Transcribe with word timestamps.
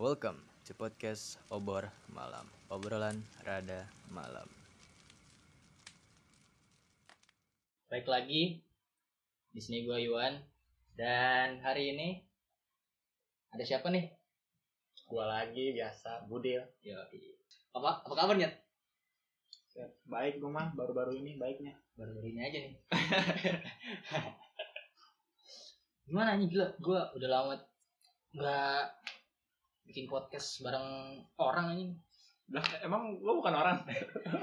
Welcome 0.00 0.40
to 0.64 0.72
podcast 0.72 1.36
Obor 1.52 1.84
Malam. 2.16 2.48
Obrolan 2.72 3.20
rada 3.44 3.84
malam. 4.08 4.48
Baik 7.92 8.08
lagi 8.08 8.64
di 9.52 9.60
sini 9.60 9.84
gue 9.84 10.08
Yuan 10.08 10.40
dan 10.96 11.60
hari 11.60 11.92
ini 11.92 12.16
ada 13.52 13.60
siapa 13.60 13.92
nih? 13.92 14.08
Gua 15.04 15.28
lagi 15.28 15.76
biasa 15.76 16.24
Budil. 16.32 16.64
Yo, 16.80 16.96
apa 17.76 18.00
apa 18.00 18.14
kabarnya? 18.16 18.56
Baik 20.08 20.40
gua 20.40 20.48
mah 20.48 20.72
baru-baru 20.80 21.20
ini 21.20 21.36
baiknya. 21.36 21.76
Baru 22.00 22.24
ini 22.24 22.40
aja 22.40 22.56
nih. 22.56 22.72
Gimana 26.08 26.40
nih 26.40 26.48
gila? 26.48 26.72
Gue 26.80 27.00
udah 27.20 27.28
lama 27.28 27.52
nggak 28.32 28.84
bikin 29.90 30.06
podcast 30.06 30.62
bareng 30.62 31.18
orang 31.42 31.74
ini. 31.74 31.90
Lah 32.54 32.62
emang 32.86 33.18
lu 33.18 33.42
bukan 33.42 33.50
orang. 33.50 33.82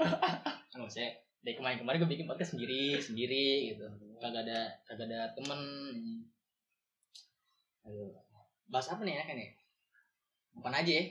Nggak 0.76 0.92
saya 0.92 1.16
dari 1.40 1.56
kemarin-kemarin 1.56 2.04
gue 2.04 2.12
bikin 2.12 2.28
podcast 2.28 2.52
sendiri 2.52 3.00
sendiri 3.00 3.72
gitu. 3.72 3.88
Kagak 4.20 4.44
ada 4.44 4.76
kagak 4.84 5.08
ada 5.08 5.32
temen. 5.32 5.60
Aduh. 7.88 8.12
Bahas 8.68 8.92
apa 8.92 9.00
nih 9.00 9.16
enaknya 9.16 9.40
nih? 9.40 9.56
Bukan 10.52 10.76
aja 10.76 10.92
ya? 10.92 11.08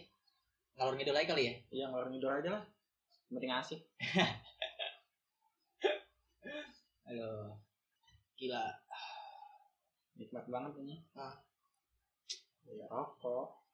Ngalor 0.77 0.93
ngidul 0.93 1.17
aja 1.17 1.33
kali 1.33 1.49
ya? 1.49 1.57
Iya 1.73 1.89
ngalor 1.89 2.13
ngidul 2.13 2.29
aja 2.29 2.61
lah. 2.61 2.63
Yang 3.27 3.35
Penting 3.41 3.53
asik. 3.57 3.81
Aduh. 7.09 7.57
Gila. 8.37 8.69
Nikmat 10.21 10.45
banget 10.45 10.77
ini. 10.85 11.01
Ah. 11.17 11.41
Ya 12.69 12.85
rokok. 12.85 13.66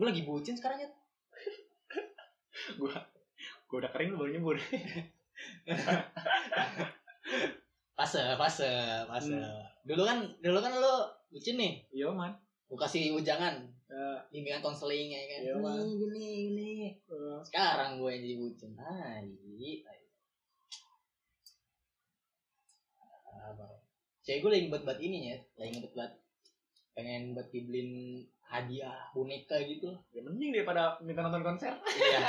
Gue 0.00 0.08
lagi 0.08 0.24
bucin 0.24 0.56
sekarang 0.56 0.80
ya. 0.80 0.88
Gua 2.80 2.96
gua 3.68 3.76
udah 3.84 3.90
kering 3.92 4.16
lu 4.16 4.16
baru 4.16 4.30
nyebur. 4.32 4.56
Fase, 7.92 8.16
fase, 8.40 8.70
fase. 9.04 9.36
Hmm. 9.36 9.60
Dulu 9.84 10.02
kan, 10.08 10.24
dulu 10.40 10.56
kan 10.56 10.72
lo 10.72 11.04
bucin 11.28 11.60
nih. 11.60 11.84
Iya 11.92 12.08
man. 12.08 12.32
Gue 12.64 12.80
kasih 12.80 13.12
ujangan. 13.12 13.60
Eh, 13.92 14.18
Bimbingan 14.32 14.64
konseling 14.64 15.12
ya 15.12 15.20
kan. 15.20 15.40
Iya, 15.44 15.52
Nih, 15.52 15.60
Mas. 15.60 15.84
gini, 15.84 16.26
gini. 16.48 16.70
eh, 16.96 17.38
Sekarang 17.44 18.00
gue 18.00 18.08
yang 18.08 18.22
jadi 18.24 18.36
bucin. 18.40 18.70
Tai. 18.72 19.26
tai. 19.84 20.00
Apa? 23.52 23.66
Cewek 24.24 24.40
gue 24.40 24.50
lagi 24.50 24.66
buat-buat 24.72 24.98
ini 24.98 25.18
ya. 25.28 25.38
Lagi 25.60 25.70
ngebet-buat. 25.76 26.12
Pengen 26.96 27.36
buat 27.36 27.52
dibeliin 27.52 28.24
hadiah 28.50 29.14
boneka 29.14 29.62
gitu. 29.62 29.94
ya 30.10 30.20
mending 30.26 30.50
daripada 30.50 30.98
minta 31.06 31.22
nonton 31.22 31.46
konser. 31.46 31.70
Iya. 31.78 32.20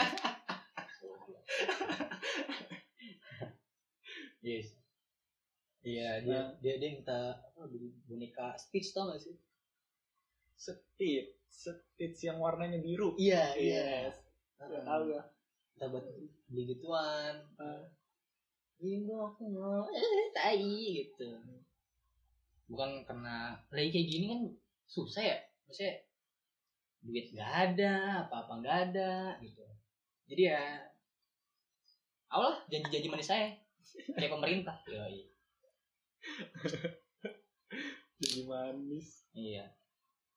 yes. 4.45 4.77
Iya, 5.81 6.21
dia 6.21 6.37
Nah. 6.37 6.53
dia 6.61 6.77
dia 6.77 6.93
minta 6.93 7.41
boneka 8.05 8.53
Stitch 8.53 8.93
tau 8.93 9.09
gak 9.09 9.17
sih? 9.17 9.33
Setit, 10.53 11.41
setit 11.49 12.13
yang 12.21 12.37
warnanya 12.37 12.77
biru. 12.77 13.17
Iya, 13.17 13.57
Yes. 13.57 14.13
Gak 14.61 14.85
tahu 14.85 15.09
gua. 15.09 15.25
Kita 15.73 15.89
buat 15.89 16.05
beli 16.53 16.63
gituan. 16.69 17.33
Ah. 17.57 17.81
Ini 18.77 19.09
aku 19.09 19.49
mau 19.49 19.89
eh 19.89 20.29
tai 20.37 20.61
gitu. 21.01 21.33
Bukan 22.69 23.01
karena 23.09 23.57
lagi 23.73 23.89
kayak 23.89 24.05
gini 24.09 24.25
kan 24.29 24.41
susah 24.85 25.23
ya. 25.25 25.37
Maksudnya 25.65 26.10
duit 27.01 27.33
gak 27.33 27.73
ada, 27.73 28.27
apa-apa 28.29 28.61
gak 28.61 28.77
ada 28.91 29.35
gitu. 29.41 29.65
Jadi 30.29 30.53
ya 30.53 30.61
Allah 32.31 32.55
janji-janji 32.71 33.11
manis 33.11 33.27
saya 33.27 33.51
kayak 34.15 34.31
pemerintah. 34.31 34.77
Yoi. 34.87 35.27
Jadi 38.21 38.39
manis. 38.45 39.25
Iya. 39.33 39.65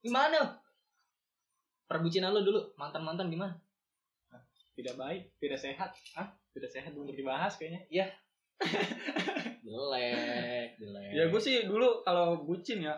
Gimana? 0.00 0.56
Perbucinan 1.84 2.33
lo 2.33 2.41
dulu, 2.41 2.72
mantan-mantan 2.81 3.28
gimana? 3.28 3.55
Tidak 4.75 4.99
baik, 4.99 5.38
tidak 5.38 5.61
sehat. 5.61 5.94
Hah? 6.19 6.34
Tidak 6.50 6.67
sehat 6.67 6.91
belum 6.97 7.15
dibahas 7.15 7.55
kayaknya. 7.61 8.11
Jelek, 9.65 10.77
jelek. 10.77 11.11
Ya 11.15 11.25
gue 11.33 11.41
sih 11.41 11.65
dulu 11.65 12.05
kalau 12.05 12.44
bucin 12.44 12.84
ya, 12.84 12.94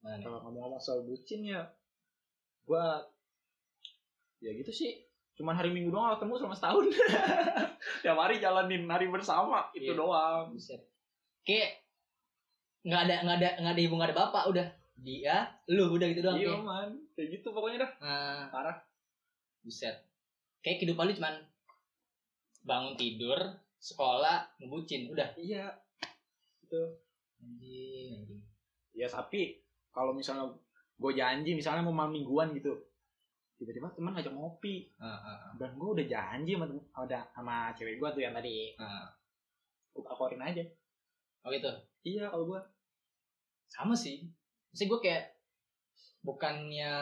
kalau 0.00 0.38
ngomong-ngomong 0.46 0.78
soal 0.78 1.02
bucin 1.04 1.42
ya 1.42 1.66
gua 2.68 3.00
ya 4.38 4.52
gitu 4.52 4.68
sih 4.70 4.92
cuman 5.34 5.54
hari 5.54 5.70
minggu 5.70 5.88
doang 5.88 6.12
ketemu 6.12 6.34
selama 6.36 6.54
setahun 6.54 6.84
tiap 8.02 8.18
hari 8.18 8.36
jalanin 8.36 8.84
hari 8.84 9.06
bersama 9.06 9.70
itu 9.72 9.88
Iya. 9.88 9.96
doang 9.96 10.50
Buset. 10.50 10.82
Kayak 11.42 11.80
nggak 12.80 13.00
ada 13.02 13.14
nggak 13.22 13.36
ada 13.36 13.48
nggak 13.58 13.72
ada 13.72 13.82
ibu 13.82 13.94
nggak 13.94 14.08
ada 14.08 14.18
bapak 14.18 14.44
udah 14.46 14.66
dia 14.98 15.36
lu 15.68 15.88
udah 15.90 16.06
gitu 16.10 16.20
doang 16.20 16.36
iya 16.36 16.50
kayak. 16.50 16.62
man 16.62 16.90
kayak 17.14 17.28
gitu 17.32 17.48
pokoknya 17.48 17.78
dah 17.80 17.90
Nah, 17.98 18.42
parah 18.48 18.76
buset. 19.60 19.96
Kayak 20.58 20.76
kehidupan 20.78 21.06
lu 21.06 21.14
cuman 21.14 21.34
bangun 22.60 22.94
tidur, 22.94 23.38
sekolah, 23.78 24.44
ngebucin, 24.58 25.08
udah. 25.08 25.32
iya 25.36 25.70
itu 26.60 26.82
Anjing, 27.38 28.10
anjing. 28.12 28.42
ya 28.92 29.06
tapi 29.06 29.62
kalau 29.88 30.10
misalnya 30.10 30.50
gue 30.98 31.12
janji 31.14 31.54
misalnya 31.54 31.82
mau 31.82 31.94
malam 31.94 32.10
mingguan 32.12 32.50
gitu 32.52 32.74
tiba-tiba 33.54 33.90
teman 33.90 34.14
ngajak 34.14 34.34
ngopi 34.34 34.90
Ah, 34.98 35.14
ah, 35.14 35.28
ah. 35.30 35.50
dan 35.58 35.74
gue 35.74 35.88
udah 35.88 36.06
janji 36.06 36.54
sama 36.54 36.66
udah 36.98 37.22
sama 37.32 37.56
cewek 37.74 37.98
gue 37.98 38.08
tuh 38.12 38.22
yang 38.22 38.34
tadi 38.34 38.74
Ah. 38.78 39.06
gue 39.94 40.02
akorin 40.02 40.42
aja 40.42 40.62
Oh 41.46 41.54
gitu. 41.54 41.70
iya 42.02 42.26
kalau 42.28 42.50
gue 42.50 42.60
Sama 43.70 43.94
sih. 43.94 44.26
Maksudnya 44.68 44.90
gue 44.90 45.00
kayak 45.06 45.24
bukannya 46.20 46.92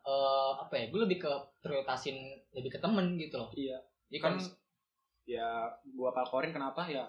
eh 0.00 0.50
apa 0.56 0.74
ya? 0.78 0.84
Gue 0.88 1.00
lebih 1.04 1.18
ke 1.20 1.30
prioritasin 1.60 2.16
lebih 2.54 2.76
ke 2.76 2.78
temen 2.78 3.18
gitu 3.18 3.36
loh. 3.36 3.50
iya 3.52 3.76
Jadi 4.08 4.18
kan 4.18 4.34
ya 5.26 5.68
gua 5.94 6.10
palkorin 6.10 6.50
kenapa 6.50 6.86
ya 6.86 7.06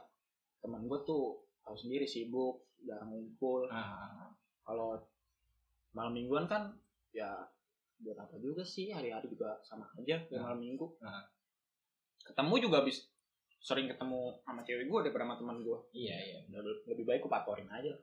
teman 0.59 0.85
gua 0.85 1.01
tuh 1.01 1.41
tahu 1.61 1.73
sendiri 1.73 2.05
sibuk 2.05 2.61
jarang 2.81 3.09
ngumpul 3.09 3.65
ah, 3.71 4.29
kalau 4.61 4.93
malam 5.91 6.13
mingguan 6.13 6.47
kan 6.47 6.71
ya 7.11 7.43
buat 8.01 8.17
apa 8.17 8.39
juga 8.39 8.63
sih 8.65 8.89
hari-hari 8.89 9.29
juga 9.29 9.59
sama 9.61 9.85
aja 9.93 10.17
kayak 10.25 10.39
Nah. 10.39 10.43
malam 10.49 10.59
minggu 10.59 10.87
Nah. 10.99 11.27
ketemu 12.23 12.53
juga 12.59 12.81
habis 12.81 13.11
sering 13.61 13.85
ketemu 13.85 14.41
sama 14.41 14.61
cewek 14.65 14.89
gua 14.89 15.05
daripada 15.05 15.25
sama 15.29 15.35
teman 15.37 15.57
gua 15.61 15.79
iya 15.93 16.17
iya. 16.17 16.39
lebih, 16.49 16.81
lebih 16.89 17.05
baik 17.05 17.21
gua 17.21 17.37
palkorin 17.37 17.69
aja. 17.69 17.93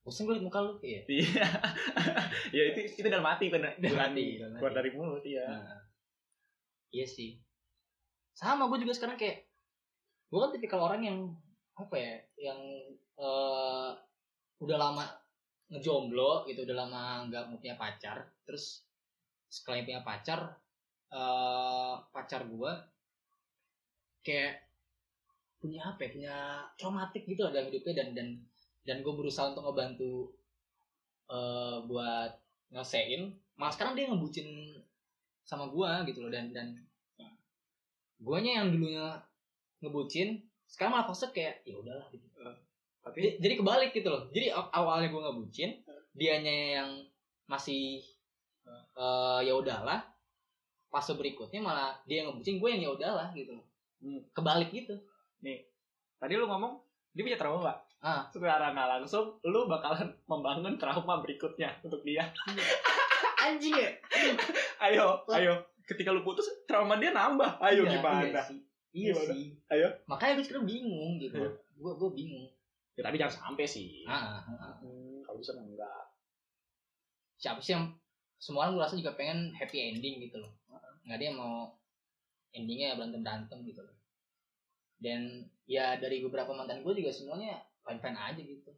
Bosan 0.00 0.24
gue 0.24 0.32
liat 0.32 0.44
muka 0.44 0.64
lu. 0.64 0.80
Iya. 0.80 1.04
iya 1.12 1.44
ya 2.56 2.62
itu 2.72 2.96
itu 2.96 3.04
dalam 3.04 3.20
hati 3.20 3.52
kan 3.52 3.60
Dalam 3.76 4.00
hati, 4.00 4.40
keluar 4.40 4.72
dari 4.72 4.90
mulut 4.96 5.20
ya 5.20 5.44
Nah, 5.44 5.76
iya 6.88 7.04
sih. 7.04 7.36
Sama 8.32 8.64
gue 8.72 8.80
juga 8.80 8.96
sekarang 8.96 9.20
kayak 9.20 9.44
gue 10.32 10.38
kan 10.40 10.50
tipikal 10.56 10.80
orang 10.80 11.04
yang 11.04 11.18
apa 11.76 11.96
ya, 12.00 12.16
yang 12.40 12.60
eh 13.20 13.90
udah 14.60 14.76
lama 14.80 15.04
ngejomblo 15.70 16.44
gitu, 16.50 16.66
udah 16.66 16.76
lama 16.86 17.02
nggak 17.30 17.54
punya 17.56 17.76
pacar. 17.78 18.26
Terus 18.44 18.84
sekali 19.50 19.86
punya 19.86 20.02
pacar, 20.02 20.40
eh 21.10 21.94
pacar 22.10 22.46
gue 22.46 22.72
kayak 24.26 24.66
punya 25.60 25.92
apa 25.92 26.00
ya, 26.06 26.10
punya 26.12 26.34
traumatik 26.76 27.24
gitu 27.28 27.46
lah 27.46 27.52
dalam 27.52 27.68
hidupnya 27.72 28.04
dan 28.04 28.08
dan 28.16 28.28
dan 28.84 28.96
gue 29.04 29.12
berusaha 29.12 29.52
untuk 29.52 29.64
ngebantu 29.64 30.12
eh 31.30 31.78
buat 31.86 32.32
ngelesain 32.74 33.30
malah 33.58 33.72
sekarang 33.74 33.94
dia 33.94 34.08
ngebucin 34.08 34.48
sama 35.44 35.66
gua 35.68 36.06
gitu 36.06 36.22
loh 36.24 36.32
dan 36.32 36.54
dan 36.54 36.80
guanya 38.22 38.62
yang 38.62 38.72
dulunya 38.72 39.18
ngebucin 39.82 40.38
sekarang 40.70 40.94
malah 40.94 41.06
fase 41.10 41.26
kayak 41.34 41.66
ya 41.66 41.76
udahlah 41.76 42.06
gitu. 42.14 42.26
Tapi 43.00 43.40
Jadi, 43.40 43.54
kebalik 43.56 43.90
gitu 43.90 44.08
loh. 44.08 44.28
Jadi 44.28 44.48
aw- 44.48 44.70
awalnya 44.70 45.08
gua 45.08 45.28
ngebucin, 45.28 45.72
dianya 46.12 46.54
yang 46.78 46.90
masih 47.46 47.98
eh 48.94 49.40
ya 49.42 49.52
udahlah. 49.52 50.04
Fase 50.86 51.14
berikutnya 51.14 51.62
malah 51.62 51.94
dia 52.02 52.20
yang 52.20 52.34
ngebucin, 52.34 52.58
gue 52.58 52.68
yang 52.68 52.82
ya 52.82 52.90
udahlah 52.90 53.28
gitu 53.30 53.54
loh. 53.54 53.64
Hmm. 54.00 54.20
Kebalik 54.32 54.70
gitu. 54.70 54.96
tadi 56.20 56.36
lu 56.36 56.44
ngomong 56.44 56.76
dia 57.10 57.24
punya 57.24 57.40
trauma 57.40 57.64
gak? 57.64 57.78
Ah. 58.00 58.24
secara 58.28 58.72
nggak 58.72 58.88
langsung 58.96 59.40
lu 59.42 59.64
bakalan 59.64 60.08
membangun 60.30 60.76
trauma 60.76 61.20
berikutnya 61.20 61.68
untuk 61.80 62.00
dia 62.00 62.28
Anjing 63.44 63.72
ya. 63.72 63.88
ayo 64.80 65.20
ayo 65.32 65.56
ketika 65.84 66.12
lu 66.12 66.20
putus 66.20 66.44
trauma 66.64 66.96
dia 66.96 67.12
nambah 67.12 67.56
ayo 67.60 67.84
Iya, 67.84 67.92
gimana 67.96 68.24
Iya 68.24 68.42
sih. 68.44 68.58
Iya 68.90 69.12
Gimana? 69.12 69.28
sih. 69.32 69.44
Ayo. 69.68 69.88
Makanya 70.04 70.32
gue 70.36 70.44
sekarang 70.44 70.66
bingung 70.68 71.16
gitu. 71.16 71.40
Iya. 71.40 71.50
Gue 71.76 71.92
gue 71.96 72.10
bingung. 72.12 72.46
Ya 73.00 73.08
tapi 73.08 73.16
jangan 73.16 73.32
sampai 73.32 73.64
sih. 73.64 74.04
Ah, 74.04 74.44
ah, 74.44 74.52
ah. 74.60 74.76
Hmm, 74.84 75.24
kalau 75.24 75.40
bisa 75.40 75.56
enggak. 75.56 76.12
Siapa 77.40 77.64
sih 77.64 77.72
yang 77.72 77.88
semua 78.36 78.68
orang 78.68 78.76
gue 78.76 78.84
rasa 78.84 79.00
juga 79.00 79.16
pengen 79.16 79.56
happy 79.56 79.96
ending 79.96 80.20
gitu 80.28 80.36
loh. 80.36 80.52
Nggak 81.08 81.16
ada 81.16 81.24
yang 81.24 81.36
mau 81.40 81.72
endingnya 82.52 83.00
berantem 83.00 83.24
berantem 83.24 83.58
gitu 83.64 83.80
loh. 83.80 83.96
Dan 85.00 85.48
ya 85.64 85.96
dari 85.96 86.20
beberapa 86.20 86.52
mantan 86.52 86.84
gue 86.84 86.92
juga 86.92 87.08
semuanya 87.08 87.64
fine 87.88 88.04
fine 88.04 88.20
aja 88.20 88.42
gitu. 88.44 88.72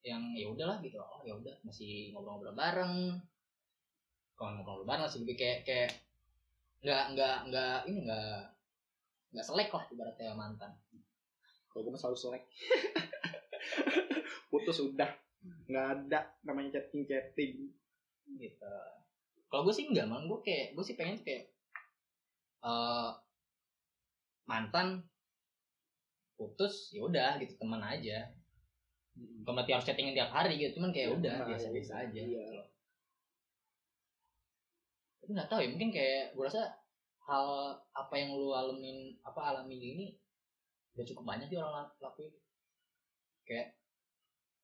Yang 0.00 0.22
ya 0.40 0.46
udahlah 0.48 0.78
gitu. 0.80 0.96
Oh 0.96 1.20
ya 1.28 1.36
udah 1.36 1.60
masih 1.60 2.16
ngobrol-ngobrol 2.16 2.56
bareng. 2.56 3.20
Kalau 4.32 4.50
ngobrol 4.56 4.88
bareng 4.88 5.04
masih 5.04 5.20
lebih 5.28 5.36
kayak 5.36 5.68
kayak 5.68 5.92
nggak 6.80 7.04
nggak 7.12 7.36
nggak 7.52 7.78
ini 7.92 8.08
nggak 8.08 8.40
nggak 9.36 9.44
selek 9.44 9.68
lah 9.68 9.84
ibaratnya 9.92 10.32
mantan 10.32 10.72
kalau 11.76 11.84
gue 11.84 11.92
mah 11.92 12.00
selalu 12.00 12.16
selek. 12.16 12.44
Putus 14.50 14.80
udah. 14.80 15.12
Nggak 15.68 15.86
ada 15.92 16.20
namanya 16.40 16.80
chatting 16.80 17.04
chatting. 17.04 17.68
Gitu. 18.40 18.76
Kalau 19.52 19.68
gue 19.68 19.74
sih 19.76 19.92
enggak 19.92 20.08
malah 20.08 20.24
gue 20.24 20.40
kayak 20.40 20.72
gue 20.72 20.84
sih 20.88 20.96
pengen 20.96 21.20
kayak 21.20 21.52
eh 22.64 23.10
mantan 24.48 25.04
putus 26.40 26.96
ya 26.96 27.04
udah 27.04 27.36
gitu. 27.44 27.60
Teman 27.60 27.84
aja. 27.84 28.32
Bukan 29.44 29.52
berarti 29.52 29.76
harus 29.76 29.84
chattingan 29.84 30.16
tiap 30.16 30.32
hari 30.32 30.56
gitu. 30.56 30.80
Cuman 30.80 30.96
kayak 30.96 31.12
Ya, 31.12 31.16
udah 31.20 31.34
nah, 31.44 31.46
biasa 31.52 31.68
biasa 31.76 31.92
aja 32.08 32.20
iya. 32.24 32.40
gitu 32.40 32.64
tapi 35.26 35.34
nggak 35.34 35.50
tahu 35.50 35.58
ya 35.58 35.68
mungkin 35.74 35.90
kayak 35.90 36.38
gue 36.38 36.44
rasa 36.46 36.70
hal 37.26 37.74
apa 37.90 38.14
yang 38.14 38.38
lu 38.38 38.54
alamin 38.54 39.18
apa 39.26 39.42
alami 39.42 39.74
ini 39.74 40.06
udah 40.96 41.04
cukup 41.04 41.24
banyak 41.28 41.46
sih 41.52 41.60
orang 41.60 41.84
lak- 41.84 42.00
lakuin. 42.00 42.32
Kayak 43.44 43.76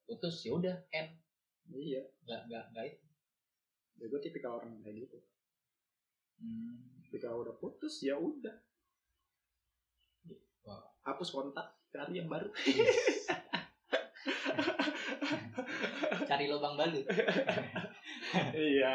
putus 0.09 0.49
ya 0.49 0.57
udah 0.57 0.77
end. 0.89 1.13
Iya. 1.69 2.03
Nggak 2.25 2.41
nggak 2.49 2.65
nggak 2.73 2.85
itu. 2.89 3.05
Ya 4.01 4.05
gue 4.09 4.21
tipikal 4.25 4.59
orang 4.59 4.81
kayak 4.81 5.07
gitu. 5.07 5.19
Hmm. 6.43 6.91
ketika 7.07 7.29
udah 7.29 7.55
putus 7.61 8.03
ya 8.03 8.17
udah. 8.17 8.57
Wah. 10.65 10.83
hapus 11.05 11.29
kontak 11.31 11.77
cari 11.93 12.19
yang 12.19 12.33
baru. 12.33 12.49
Cari 16.23 16.49
lubang 16.49 16.81
balut 16.81 17.05
iya. 18.57 18.95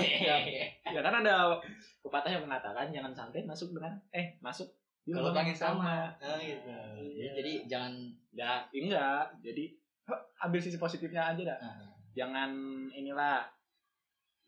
Ya 0.94 1.00
kan 1.02 1.14
ada 1.22 1.58
pepatah 2.02 2.30
yang 2.30 2.44
mengatakan 2.46 2.90
jangan 2.90 3.12
sampai 3.14 3.46
masuk 3.46 3.70
dengan 3.74 3.94
eh 4.10 4.34
masuk 4.42 4.66
di 5.04 5.10
kalau 5.16 5.32
pengen 5.32 5.56
sama. 5.56 6.12
sama. 6.16 6.24
Ah, 6.24 6.38
gitu. 6.38 6.76
Iya. 7.00 7.30
jadi 7.40 7.52
jangan 7.66 7.92
ya 8.36 8.64
enggak. 8.70 9.24
Jadi 9.40 9.64
huh, 10.06 10.20
ambil 10.44 10.60
sisi 10.60 10.76
positifnya 10.76 11.32
aja 11.32 11.42
dah. 11.42 11.58
Ah, 11.58 11.88
jangan 12.12 12.50
inilah. 12.92 13.48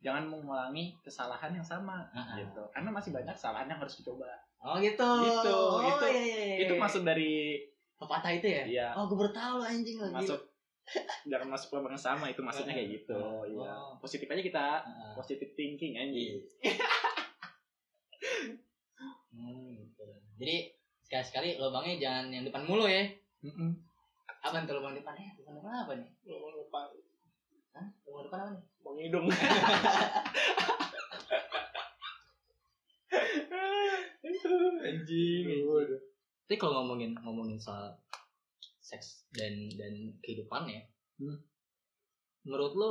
Jangan 0.02 0.26
mengulangi 0.26 0.99
kesalahan 1.06 1.54
yang 1.54 1.62
sama 1.62 2.02
ah, 2.10 2.19
ah. 2.19 2.37
gitu. 2.37 2.62
Karena 2.75 2.90
masih 2.90 3.14
banyak 3.14 3.34
kesalahan 3.38 3.70
yang 3.70 3.78
harus 3.78 4.02
dicoba. 4.02 4.26
Oh 4.62 4.78
gitu. 4.78 5.10
Gitu, 5.26 5.54
oh, 5.54 5.78
itu- 5.82 6.10
iya, 6.10 6.22
iya, 6.22 6.43
iya. 6.43 6.56
itu 6.66 6.75
masuk 6.78 7.02
dari 7.06 7.58
pepatah 7.99 8.34
itu 8.34 8.46
ya? 8.50 8.62
Iya. 8.66 8.88
oh 8.99 9.06
gue 9.06 9.14
baru 9.19 9.31
tahu 9.31 9.58
anjing 9.62 9.99
lagi. 10.02 10.14
Masuk. 10.26 10.40
Jangan 11.31 11.49
masuk 11.54 11.78
lubang 11.78 11.94
yang 11.94 12.02
sama 12.02 12.26
itu 12.26 12.43
maksudnya 12.43 12.75
kayak 12.75 13.02
gitu. 13.02 13.14
Oh. 13.14 13.46
iya. 13.46 13.70
Positif 14.02 14.26
aja 14.26 14.43
kita. 14.43 14.66
Positive 15.14 15.50
thinking 15.54 15.94
anjing. 15.99 16.43
Hmm. 19.32 19.71
Jadi 20.42 20.56
sekali 21.06 21.22
sekali 21.22 21.48
lubangnya 21.54 21.94
jangan 22.02 22.26
yang 22.34 22.42
depan 22.42 22.66
mulu 22.66 22.90
ya 22.90 23.06
Mm-mm. 23.46 23.70
apa 24.42 24.58
tuh 24.66 24.74
lubang 24.74 24.98
depan 24.98 25.14
ya 25.14 25.30
lubang 25.38 25.54
depan 25.62 25.72
apa 25.86 25.92
nih 25.94 26.08
Lubang 26.26 26.52
depan 26.58 26.84
Hah? 27.78 27.86
lubang 28.04 28.22
depan 28.26 28.38
apa 28.42 28.50
nih 28.50 28.62
lubang 28.82 28.96
hidung 28.98 29.26
anjing 34.82 35.46
tapi 36.42 36.56
kalau 36.58 36.82
ngomongin 36.82 37.14
ngomongin 37.22 37.56
soal 37.56 37.94
seks 38.82 39.24
dan 39.32 39.70
dan 39.78 39.94
kehidupannya 40.20 40.90
Hmm. 41.22 41.38
menurut 42.42 42.72
lu 42.74 42.90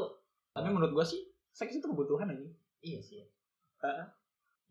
tapi 0.55 0.71
menurut 0.71 0.93
gua 0.95 1.03
sih 1.03 1.19
seks 1.51 1.75
itu 1.75 1.83
kebutuhan 1.83 2.31
aja 2.31 2.47
iya 2.79 3.01
sih 3.03 3.19
ya. 3.19 3.27
Heeh. 3.83 4.07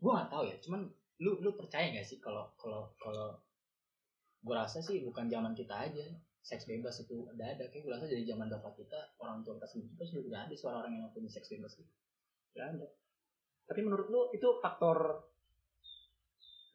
gue 0.01 0.09
gak 0.09 0.31
tahu 0.33 0.49
ya 0.49 0.55
cuman 0.65 0.89
lu 1.21 1.37
lu 1.39 1.53
percaya 1.53 1.93
gak 1.93 2.07
sih 2.07 2.17
kalau 2.17 2.49
kalau 2.57 2.89
kalau 2.97 3.37
gue 4.41 4.55
rasa 4.57 4.81
sih 4.81 5.05
bukan 5.05 5.29
zaman 5.29 5.53
kita 5.53 5.77
aja. 5.77 6.07
Seks 6.41 6.65
bebas 6.65 6.97
itu 7.05 7.21
udah 7.29 7.47
ada. 7.53 7.69
Kayak 7.69 7.85
gue 7.85 7.93
rasa 7.93 8.05
dari 8.09 8.25
zaman 8.25 8.49
bapak 8.49 8.73
kita 8.73 8.97
orang 9.21 9.45
tua 9.45 9.61
kita 9.61 9.69
sendiri 9.69 9.93
juga 9.93 10.05
sudah 10.09 10.41
ada 10.49 10.55
suara 10.57 10.75
orang 10.81 10.93
yang 10.97 11.13
punya 11.13 11.29
seks 11.29 11.53
bebas 11.53 11.77
gitu 11.77 11.93
ya 12.55 12.67
ada. 12.67 12.87
Tapi 13.67 13.79
menurut 13.85 14.07
lu 14.11 14.21
itu 14.35 14.47
faktor 14.59 15.29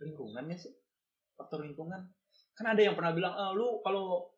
lingkungannya 0.00 0.56
sih? 0.56 0.72
Faktor 1.36 1.64
lingkungan? 1.64 2.08
Kan 2.56 2.66
ada 2.72 2.80
yang 2.80 2.96
pernah 2.96 3.12
bilang 3.12 3.34
ah 3.36 3.52
lu 3.52 3.80
kalau 3.84 4.32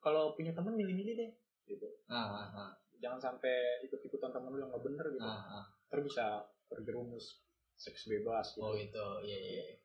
kalau 0.00 0.36
punya 0.36 0.52
temen 0.52 0.76
milih-milih 0.76 1.14
deh 1.18 1.30
gitu. 1.68 1.88
Ah 2.08 2.48
ah 2.48 2.70
jangan 3.02 3.20
sampai 3.20 3.84
ikut-ikutan 3.84 4.32
temen 4.32 4.56
lu 4.56 4.58
yang 4.64 4.70
nggak 4.72 4.84
bener 4.84 5.06
gitu. 5.12 5.28
Ah, 5.28 5.60
ah. 5.60 5.64
ntar 5.92 6.00
bisa 6.00 6.24
terjerumus 6.72 7.44
seks 7.84 8.08
bebas 8.08 8.56
gitu. 8.56 8.64
Oh 8.64 8.72
itu 8.72 9.04
iya 9.28 9.36
iya 9.36 9.62
iya. 9.68 9.76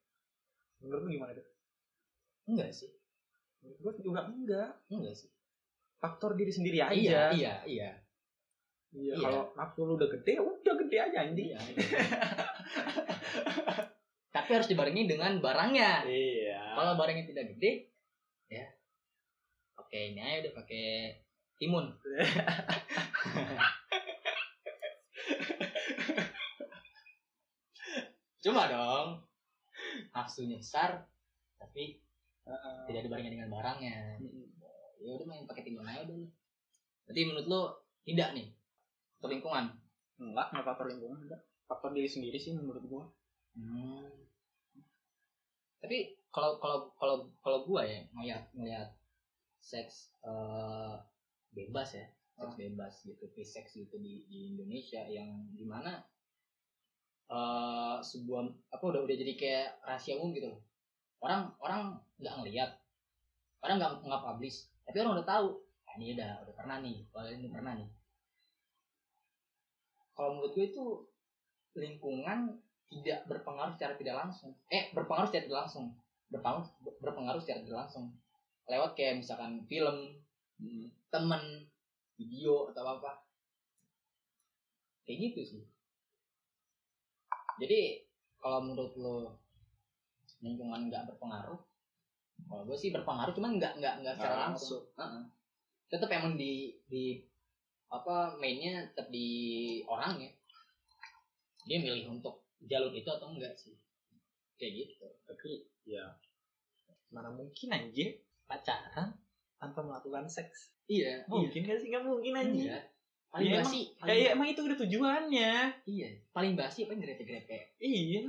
menurut 0.80 1.04
lu 1.04 1.10
gimana 1.20 1.36
tuh 1.36 1.44
enggak 2.48 2.72
sih. 2.72 2.88
Gua 3.84 3.92
juga 4.00 4.32
enggak. 4.32 4.72
Enggak 4.88 5.20
sih. 5.20 5.28
Faktor 6.00 6.40
diri 6.40 6.56
sendiri 6.56 6.80
aja. 6.80 6.96
Iya 6.96 7.24
iya 7.36 7.56
iya. 7.68 7.92
Iya, 8.90 8.90
Iya. 8.90 9.22
kalau 9.22 9.54
nafsu 9.54 9.86
lu 9.86 10.02
udah 10.02 10.10
gede 10.10 10.42
udah 10.42 10.74
gede 10.82 10.98
aja 10.98 11.18
anjing. 11.28 11.54
Iya, 11.54 11.60
iya. 11.62 11.78
tapi 14.36 14.50
harus 14.56 14.72
dibarengi 14.72 15.06
dengan 15.06 15.38
barangnya. 15.38 16.10
Iya. 16.10 16.62
Kalau 16.74 16.98
barangnya 16.98 17.30
tidak 17.30 17.54
gede 17.54 17.86
ya 18.50 18.66
pakai 19.78 20.14
ini 20.14 20.22
aja 20.22 20.50
udah 20.50 20.54
pakai 20.58 20.86
timun 21.62 21.86
coba 28.40 28.62
dong. 28.72 29.08
Nafsunya 30.12 30.60
besar 30.60 31.08
tapi 31.60 32.00
Heeh. 32.48 32.80
tidak 32.90 33.02
dibarengi 33.08 33.32
dengan 33.36 33.52
barangnya. 33.52 34.20
Mm-mm. 34.20 34.48
ya 35.00 35.16
udah 35.16 35.28
main 35.32 35.48
pakai 35.48 35.64
timun 35.64 35.88
aja 35.88 36.04
dulu. 36.04 36.28
Berarti 37.08 37.22
menurut 37.24 37.48
lo 37.48 37.62
tidak 38.04 38.36
nih 38.36 38.48
untuk 39.20 39.30
lingkungan? 39.32 39.66
Enggak 40.20 40.48
enggak 40.52 40.66
faktor 40.68 40.86
lingkungan 40.92 41.20
enggak. 41.24 41.42
Faktor 41.68 41.96
diri 41.96 42.10
sendiri 42.10 42.36
sih 42.36 42.52
menurut 42.52 42.84
gua. 42.84 43.06
Hmm. 43.56 44.28
Tapi 45.80 46.20
kalau 46.30 46.60
kalau 46.60 46.92
kalau 47.00 47.16
kalau 47.40 47.60
gua 47.64 47.88
ya 47.88 48.04
ngeliat 48.12 48.52
ngeliat 48.52 48.90
seks 49.64 50.12
eh, 50.28 50.96
bebas 51.56 51.96
ya, 51.96 52.08
seks 52.36 52.56
bebas 52.60 52.94
gitu, 53.08 53.24
free 53.32 53.48
sex 53.48 53.72
gitu 53.76 53.96
di 54.00 54.28
di 54.28 54.56
Indonesia 54.56 55.08
yang 55.08 55.48
di 55.56 55.64
mana 55.64 56.04
eh 57.30 57.98
sebuah 58.02 58.42
apa 58.74 58.84
udah 58.84 59.02
udah 59.06 59.16
jadi 59.16 59.34
kayak 59.38 59.68
rahasia 59.86 60.18
umum 60.18 60.34
gitu. 60.34 60.50
Loh. 60.50 60.62
Orang 61.22 61.54
orang 61.62 61.82
nggak 62.18 62.36
ngeliat, 62.42 62.72
orang 63.62 63.76
nggak 63.78 63.92
nggak 64.02 64.24
publish, 64.26 64.66
tapi 64.88 64.98
orang 65.04 65.22
udah 65.22 65.28
tahu. 65.28 65.48
Ah, 65.86 65.94
ini 65.98 66.18
udah 66.18 66.32
udah 66.46 66.54
pernah 66.58 66.78
nih, 66.82 66.98
kalau 67.14 67.30
ini 67.30 67.48
pernah 67.50 67.74
nih. 67.78 67.90
Kalau 70.18 70.30
menurut 70.36 70.52
gue 70.58 70.66
itu 70.68 70.86
lingkungan 71.80 72.60
tidak 72.90 73.20
berpengaruh 73.30 73.74
secara 73.78 73.94
tidak 73.96 74.16
langsung. 74.26 74.52
Eh 74.68 74.90
berpengaruh 74.92 75.30
secara 75.30 75.46
tidak 75.46 75.60
langsung. 75.66 75.86
Berpengaruh 76.34 76.66
berpengaruh 77.00 77.42
secara 77.42 77.62
tidak 77.62 77.80
langsung. 77.88 78.06
Lewat 78.70 78.92
kayak 78.98 79.22
misalkan 79.22 79.66
film 79.70 80.18
temen 81.10 81.66
video 82.20 82.70
atau 82.70 82.84
apa 83.00 83.24
kayak 85.08 85.32
gitu 85.32 85.42
sih 85.42 85.64
jadi 87.60 88.08
kalau 88.40 88.72
menurut 88.72 88.94
lo 88.96 89.18
lingkungan 90.40 90.88
nggak 90.88 91.12
berpengaruh 91.12 91.60
kalau 92.48 92.64
gue 92.64 92.78
sih 92.80 92.96
berpengaruh 92.96 93.36
cuman 93.36 93.60
nggak 93.60 93.74
nggak 93.84 93.96
nggak 94.02 94.16
secara 94.16 94.38
langsung. 94.50 94.88
Heeh. 94.96 95.24
tetap 95.90 96.10
emang 96.14 96.38
di 96.38 96.78
di 96.86 97.18
apa 97.90 98.38
mainnya 98.38 98.86
tetap 98.94 99.10
di 99.10 99.28
orangnya 99.90 100.30
dia 101.66 101.82
milih 101.82 102.14
untuk 102.14 102.46
jalur 102.66 102.94
itu 102.94 103.10
atau 103.10 103.34
enggak 103.34 103.58
sih? 103.58 103.76
Kayak 104.56 104.86
gitu. 104.86 105.08
Tapi 105.28 105.68
ya. 105.86 106.06
Mana 107.10 107.34
mungkin 107.34 107.74
anjir 107.74 108.22
pacaran 108.46 109.18
tanpa 109.58 109.82
melakukan 109.82 110.30
seks. 110.30 110.78
Iya 110.86 111.26
mungkin 111.26 111.66
gak 111.66 111.82
sih? 111.82 111.90
Nggak 111.90 112.06
mungkin 112.06 112.34
iya 112.34 112.42
anjir 112.46 112.66
iya 112.70 112.80
paling 113.30 113.50
Ya, 113.50 113.62
basi 113.62 113.82
ya, 113.86 114.02
paling, 114.02 114.18
ya, 114.18 114.30
emang 114.34 114.48
itu 114.50 114.62
udah 114.66 114.78
tujuannya. 114.82 115.54
Iya 115.86 116.10
paling 116.34 116.54
basi 116.58 116.86
apa 116.86 116.92
yang 116.98 117.02
grepe-grepe 117.06 117.58
iya. 117.78 118.26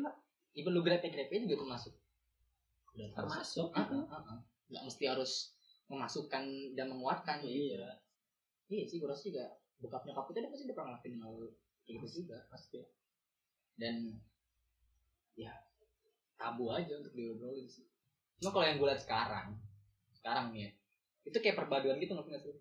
Even 0.57 0.73
lu 0.75 0.83
grepe-grepe 0.85 1.33
juga 1.47 1.57
termasuk. 1.63 1.95
Udah 2.97 3.09
termasuk. 3.17 3.69
Ah, 3.73 3.87
ah, 3.87 4.05
ah, 4.13 4.23
ah. 4.37 4.39
nggak 4.71 4.83
mesti 4.87 5.05
harus 5.09 5.57
memasukkan 5.91 6.45
dan 6.79 6.87
menguatkan 6.93 7.43
gitu 7.43 7.75
iya. 7.75 7.97
Iya 8.71 8.85
sih 8.87 8.97
gue 9.01 9.09
rasa 9.09 9.27
juga 9.27 9.47
bokap 9.81 10.05
nyokap 10.05 10.31
kita 10.31 10.45
dia 10.45 10.51
pasti 10.53 10.65
udah 10.69 10.77
pernah 10.77 10.89
ngelakuin 10.95 11.17
hal 11.25 11.35
kayak 11.89 11.95
gitu 11.97 12.07
juga. 12.23 12.39
Pasti. 12.53 12.81
Dan 13.81 14.15
ya 15.35 15.53
tabu 16.37 16.69
aja 16.71 17.01
untuk 17.01 17.17
diobrolin 17.17 17.67
sih. 17.67 17.89
Cuma 18.41 18.53
kalau 18.53 18.69
yang 18.69 18.77
gue 18.77 18.89
lihat 18.89 19.01
sekarang 19.01 19.57
sekarang 20.21 20.53
nih 20.53 20.69
ya 20.69 20.71
itu 21.25 21.39
kayak 21.41 21.57
perpaduan 21.57 21.97
gitu 21.97 22.13
nggak 22.13 22.45
sih 22.45 22.57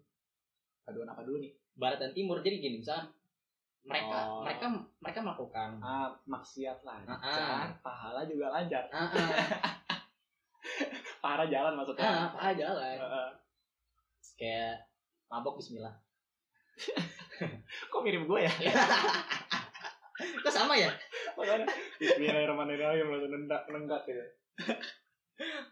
Aduan 0.87 1.11
apa 1.11 1.21
dulu 1.21 1.37
nih? 1.37 1.53
Barat 1.79 1.97
dan 1.97 2.11
timur 2.11 2.39
jadi 2.39 2.59
gini 2.59 2.77
misalnya 2.77 3.07
mereka 3.81 4.17
Oh. 4.21 4.43
mereka 4.43 4.65
mereka 4.99 5.19
melakukan 5.21 5.69
Ah, 5.79 6.11
maksiat 6.23 6.83
lancar, 6.83 7.15
Ah, 7.17 7.71
pahala 7.79 8.21
juga 8.23 8.51
lancar. 8.51 8.83
ah 8.89 9.07
ah 9.07 9.31
Pahala 11.19 11.47
jalan 11.47 11.73
maksudnya. 11.73 12.03
ah 12.03 12.27
apa 12.29 12.51
jalan 12.53 12.95
Heeh. 12.95 13.29
kayak 14.35 14.75
mabok 15.27 15.57
Bismillah 15.57 15.95
Kok 17.91 18.01
mirip 18.01 18.23
gue 18.23 18.39
ya? 18.41 18.51
kok 20.43 20.51
sama 20.51 20.75
ya 20.75 20.91
Bismillahirrahmanirrahim 21.97 23.07
langsung 23.07 23.31
nendak 23.31 23.63
nenggak 23.65 24.01
gitu. 24.05 24.23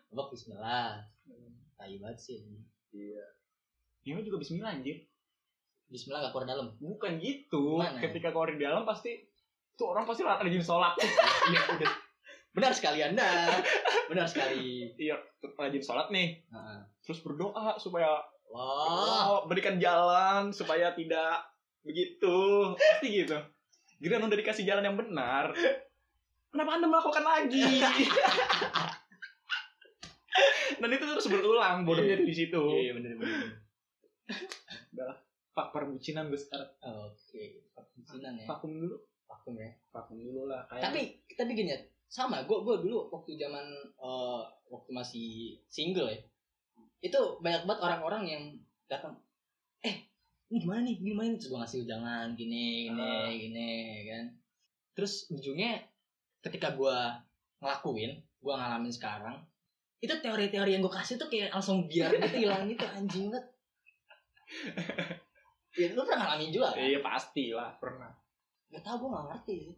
mabok 0.09 0.31
Bismillah 0.31 1.03
tai 1.75 1.95
banget 1.97 2.17
sih 2.17 2.39
Iya. 2.89 3.23
Ini 4.01 4.23
juga 4.23 4.39
bismillah 4.39 4.71
anjir. 4.73 5.03
Bismillah 5.88 6.27
gak 6.27 6.32
keluar 6.36 6.48
dalam 6.48 6.67
Bukan 6.79 7.20
gitu. 7.24 7.79
Gimana? 7.79 8.00
Ketika 8.03 8.36
kau 8.36 8.44
di 8.44 8.60
dalam 8.60 8.84
pasti 8.84 9.15
tuh 9.77 9.94
orang 9.94 10.10
pasti 10.10 10.25
rajin 10.25 10.63
sholat. 10.63 10.98
iya 11.53 11.62
udah 11.77 11.91
benar 12.58 12.74
sekali 12.74 13.06
anda 13.06 13.53
benar 14.10 14.25
sekali 14.25 14.89
iya, 14.98 15.13
rajin 15.56 15.84
sholat 15.86 16.10
nih. 16.10 16.41
Terus 17.06 17.22
berdoa 17.22 17.77
supaya 17.77 18.10
wah 18.50 19.38
oh, 19.38 19.41
berikan 19.46 19.77
jalan 19.77 20.50
supaya 20.51 20.91
tidak 20.98 21.46
begitu. 21.86 22.74
Pasti 22.74 23.08
gitu. 23.24 23.38
Giliran 24.01 24.27
udah 24.27 24.39
dikasih 24.41 24.65
jalan 24.65 24.91
yang 24.91 24.98
benar. 24.98 25.53
Kenapa 26.50 26.72
anda 26.75 26.89
melakukan 26.89 27.24
lagi? 27.24 27.63
Dan 30.77 30.94
itu 30.94 31.06
terus 31.06 31.27
berulang 31.29 31.86
bodohnya 31.86 32.22
di 32.22 32.34
situ. 32.34 32.62
iya 32.77 32.94
benar 32.94 33.17
benar 33.17 35.17
Pak 35.57 35.73
perbucinan 35.73 36.29
gue 36.29 36.37
sekarang. 36.37 36.69
oke 36.79 37.43
perbucinan 37.73 38.37
ya 38.37 38.45
Vakum 38.45 38.77
dulu. 38.77 38.93
vakum 39.25 39.57
ya 39.57 39.73
Vakum 39.89 40.15
dulu 40.15 40.45
lah. 40.45 40.61
Kayak 40.69 40.83
tapi 40.85 41.01
tapi 41.33 41.51
gini 41.51 41.73
ya 41.73 41.79
sama 42.07 42.39
gue 42.41 42.57
gue 42.57 42.75
dulu 42.79 43.09
waktu 43.09 43.35
zaman 43.35 43.65
eh, 43.97 44.41
waktu 44.69 44.89
masih 44.91 45.27
single 45.67 46.07
ya 46.07 46.19
itu 46.99 47.19
banyak 47.37 47.65
banget 47.65 47.81
orang-orang 47.83 48.23
yang 48.23 48.43
datang 48.85 49.17
eh 49.81 50.07
ini 50.47 50.57
gimana 50.57 50.81
nih 50.81 50.95
gimana 50.97 51.27
nih 51.27 51.35
terus 51.35 51.49
gue 51.49 51.59
ngasih 51.59 51.79
ujangan 51.83 52.27
gini 52.33 52.63
gini 52.87 53.01
Ah. 53.03 53.27
gini 53.27 53.71
kan 54.07 54.25
terus 54.93 55.27
ujungnya 55.27 55.83
ketika 56.39 56.71
gue 56.71 56.97
ngelakuin 57.59 58.11
gue 58.17 58.53
ngalamin 58.55 58.89
sekarang 58.89 59.37
itu 59.99 60.13
teori-teori 60.13 60.71
yang 60.71 60.81
gue 60.81 60.93
kasih 60.93 61.17
tuh 61.17 61.27
kayak 61.27 61.51
langsung 61.51 61.85
biar 61.85 62.13
gitu 62.15 62.37
hilang 62.45 62.65
gitu 62.65 62.85
anjing 62.87 63.27
banget 63.27 63.45
ya 65.77 65.93
lu 65.93 66.01
pernah 66.03 66.25
ngalamin 66.25 66.50
juga 66.50 66.74
kan? 66.74 66.81
Iya 66.81 67.00
pasti 67.05 67.53
lah 67.53 67.72
pernah. 67.77 68.10
Gak 68.74 68.81
tau 68.81 68.98
gue 68.98 69.10
gak 69.13 69.27
ngerti 69.29 69.55
sih. 69.69 69.75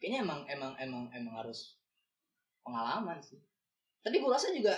Kayaknya 0.00 0.18
emang 0.24 0.40
emang 0.48 0.72
emang 0.80 1.02
emang 1.12 1.34
harus 1.44 1.76
pengalaman 2.64 3.20
sih. 3.20 3.38
Tapi 4.02 4.18
gue 4.18 4.30
rasa 4.32 4.50
juga 4.50 4.74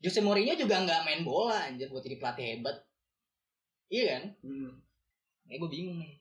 Jose 0.00 0.20
Mourinho 0.24 0.56
juga 0.56 0.80
nggak 0.80 1.04
main 1.04 1.22
bola 1.24 1.68
anjir 1.68 1.88
buat 1.92 2.04
jadi 2.04 2.16
pelatih 2.16 2.46
hebat. 2.56 2.76
Iya 3.92 4.04
kan? 4.16 4.24
Hmm. 4.44 4.70
Kayak 5.46 5.58
gue 5.64 5.70
bingung 5.70 5.98
nih. 6.00 6.18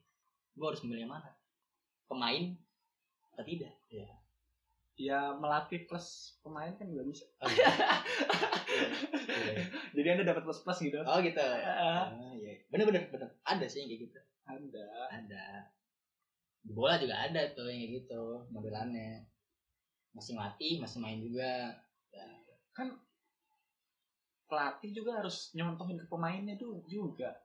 Gue 0.55 0.67
harus 0.67 0.81
memilih 0.83 1.07
yang 1.07 1.13
mana? 1.15 1.31
Pemain 2.05 2.45
atau 3.33 3.45
tidak? 3.47 3.73
Iya. 3.87 4.18
Ya 4.99 5.31
melatih 5.39 5.87
plus 5.87 6.35
pemain 6.43 6.75
kan 6.75 6.83
juga 6.91 7.07
bisa. 7.07 7.23
Oh, 7.39 7.47
iya. 7.55 7.71
Iya. 9.31 9.63
Jadi 9.95 10.07
anda 10.11 10.27
dapat 10.27 10.43
plus 10.43 10.59
plus 10.59 10.79
gitu. 10.83 10.99
Oh 11.07 11.23
gitu. 11.23 11.39
Oh, 11.39 12.35
iya. 12.35 12.59
Bener 12.67 12.83
bener 12.83 13.07
bener. 13.07 13.31
Ada 13.47 13.63
sih 13.71 13.79
yang 13.79 13.95
kayak 13.95 14.01
gitu. 14.11 14.19
Ada. 14.43 14.85
Ada. 15.15 15.45
Di 16.67 16.75
bola 16.75 16.99
juga 16.99 17.15
ada 17.15 17.47
tuh 17.55 17.71
yang 17.71 17.79
kayak 17.79 17.93
gitu 18.03 18.43
modelannya. 18.51 19.23
Masih 20.11 20.35
ngelatih, 20.35 20.83
masih 20.83 20.99
main 20.99 21.23
juga. 21.23 21.79
Pelatih 24.49 24.91
juga 24.91 25.23
harus 25.23 25.55
nyontohin 25.55 25.95
ke 25.95 26.11
pemainnya 26.11 26.59
tuh 26.59 26.83
juga. 26.91 27.39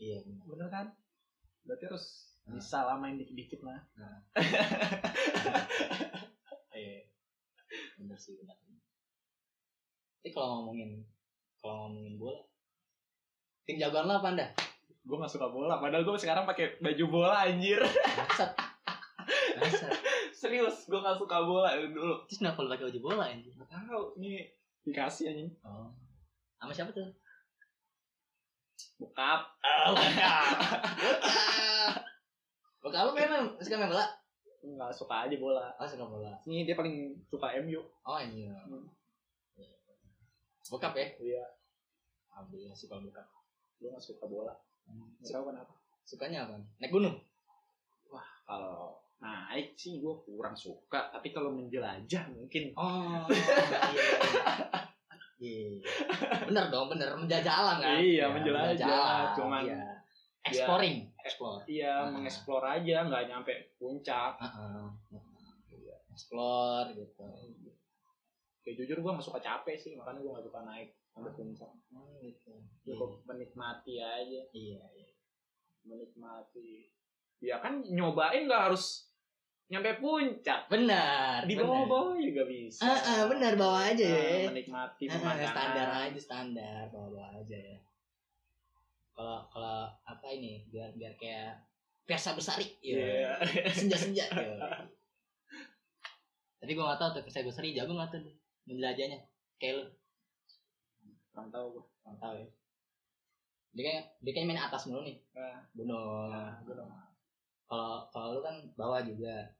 Iya 0.00 0.24
bener. 0.24 0.44
Bener 0.48 0.68
kan? 0.72 0.86
Berarti 1.68 1.84
harus 1.84 2.06
bisa 2.48 2.80
lah 2.80 2.96
main 2.96 3.20
dikit-dikit 3.20 3.60
lah. 3.60 3.84
Iya. 6.80 7.04
Bener 8.00 8.16
sih 8.16 8.40
bener. 8.40 8.56
Tapi 10.20 10.32
kalau 10.32 10.64
ngomongin 10.64 11.04
kalau 11.60 11.88
ngomongin 11.88 12.16
bola, 12.16 12.40
tim 13.68 13.76
jagoan 13.76 14.08
lo 14.08 14.16
apa 14.16 14.32
anda? 14.32 14.46
Gue 15.04 15.16
gak 15.20 15.32
suka 15.32 15.48
bola. 15.52 15.76
Padahal 15.76 16.04
gue 16.04 16.16
sekarang 16.16 16.48
pakai 16.48 16.80
baju 16.80 17.04
bola 17.08 17.44
anjir. 17.44 17.80
Bangsat. 18.16 18.52
Bangsat. 19.60 19.92
Serius, 20.32 20.88
gue 20.88 21.00
gak 21.00 21.20
suka 21.20 21.44
bola 21.44 21.76
dulu. 21.76 22.24
Terus 22.28 22.40
kenapa 22.40 22.64
lo 22.64 22.72
pakai 22.72 22.88
baju 22.88 23.00
bola 23.00 23.28
anjing? 23.28 23.52
Gak 23.60 23.68
tahu 23.68 24.16
ini 24.20 24.48
dikasih 24.84 25.32
anjing. 25.32 25.48
Oh. 25.64 25.92
Sama 26.60 26.72
siapa 26.72 26.92
tuh? 26.92 27.12
Bokap. 29.00 29.40
Oh, 29.64 29.96
bokap. 29.96 30.44
Bokap. 31.00 31.92
Bokap 32.80 33.02
lo 33.08 33.12
memang 33.16 33.56
suka 33.60 33.80
main 33.80 33.92
bola? 33.92 34.19
Gak 34.60 34.92
suka 34.92 35.24
aja 35.24 35.36
bola. 35.36 35.72
Oh, 35.74 35.84
suka 35.84 36.04
bola. 36.04 36.32
Ini 36.44 36.64
dia 36.64 36.76
paling 36.76 37.16
suka 37.24 37.48
MU. 37.60 37.80
Oh, 38.04 38.20
iya. 38.20 38.52
Hmm. 38.68 38.84
Bokap 40.66 40.94
ya? 40.94 41.06
Iya. 41.16 41.44
Alhamdulillah 42.30 42.72
suka 42.72 43.00
bokap. 43.00 43.26
Gue 43.76 43.88
gak 43.88 44.00
suka 44.00 44.24
bola. 44.24 44.52
Gak 45.20 45.32
tau 45.32 45.48
kenapa. 45.48 45.72
Sukanya 46.04 46.44
apa? 46.44 46.60
Naik 46.78 46.92
gunung? 46.92 47.16
Kalau 48.44 48.98
naik 49.18 49.74
sih 49.74 49.98
gue 49.98 50.14
kurang 50.22 50.52
suka. 50.52 51.08
Tapi 51.10 51.30
kalau 51.30 51.50
menjelajah 51.50 52.24
mungkin. 52.28 52.74
Oh, 52.74 53.24
iya. 53.30 54.02
Iya. 55.40 55.80
Bener 56.44 56.68
dong, 56.68 56.86
bener 56.86 57.16
menjajah 57.16 57.54
alam 57.54 57.76
kan? 57.80 57.96
Iya, 57.96 58.26
Ya, 58.26 58.26
menjelajah. 58.28 58.86
alam, 58.86 59.26
Cuman- 59.32 59.64
iya. 59.64 59.80
exploring, 60.44 61.08
explore. 61.22 61.62
Iya, 61.64 61.94
Ah. 62.00 62.10
mengeksplor 62.10 62.62
aja. 62.62 62.96
Gak 63.02 63.24
nyampe 63.26 63.52
puncak. 63.74 64.34
Heeh. 64.36 64.84
Explore 66.10 66.88
gitu. 66.92 67.24
Kayak 68.60 68.74
jujur 68.76 68.98
gue 69.00 69.10
gak 69.10 69.24
suka 69.24 69.40
capek 69.40 69.74
sih. 69.74 69.92
Makanya 69.94 70.20
gue 70.20 70.32
gak 70.32 70.46
suka 70.46 70.60
naik 70.62 70.88
sampai 71.08 71.32
puncak. 71.32 71.70
Oh, 71.90 72.20
gitu. 72.20 72.52
Cukup 72.84 73.24
menikmati 73.24 73.96
aja. 73.96 74.40
Iya, 74.50 74.82
iya. 74.92 75.10
Menikmati. 75.82 76.92
Ya 77.40 77.56
kan 77.56 77.80
nyobain 77.82 78.44
gak 78.44 78.68
harus 78.68 79.08
nyampe 79.66 79.96
puncak. 79.96 80.68
Benar. 80.68 81.46
Di 81.46 81.54
bawah-bawah 81.54 82.18
juga 82.18 82.42
bisa. 82.44 82.84
Ah, 82.84 82.98
ah, 82.98 83.22
benar 83.26 83.54
bawa 83.54 83.88
aja 83.88 84.02
ya. 84.04 84.50
menikmati 84.50 85.06
Ah, 85.06 85.14
ah, 85.14 85.16
pemandangan. 85.16 85.48
standar 85.48 85.88
aja 86.04 86.20
standar 86.20 86.82
bawa 86.90 87.08
bawa 87.08 87.28
aja 87.38 87.56
ya. 87.56 87.78
Kalau 89.20 89.44
kalau 89.52 89.84
apa 90.00 90.26
ini 90.32 90.64
biar 90.72 90.96
biar 90.96 91.12
kayak 91.20 91.60
Versa 92.08 92.32
Besari, 92.32 92.64
Iya. 92.80 93.36
senja 93.68 93.92
senja. 93.92 94.24
Tapi 96.56 96.72
gue 96.72 96.80
gak 96.80 96.96
tau 96.96 97.12
tuh 97.12 97.20
Versa 97.20 97.44
Besari 97.44 97.76
jago 97.76 97.92
gak 97.94 98.16
tuh 98.16 98.24
menjelajahnya. 98.64 99.20
Kayak 99.60 99.76
lu, 99.76 99.84
Kurang 101.28 101.52
tahu 101.52 101.66
gue. 101.76 101.84
gak 102.00 102.16
tau 102.16 102.32
ya. 102.32 102.48
Dia 103.70 103.82
kayak 103.84 104.04
dia 104.24 104.32
kayak 104.32 104.46
main 104.48 104.56
atas 104.58 104.88
mulu 104.88 105.04
nih, 105.04 105.20
Nah, 105.36 105.68
gunung. 105.76 106.32
nah, 106.32 106.56
gue 106.64 106.72
dong. 106.72 106.88
Kalau 107.68 108.08
kalau 108.08 108.28
lu 108.34 108.40
kan 108.40 108.56
bawah 108.72 109.04
juga. 109.04 109.52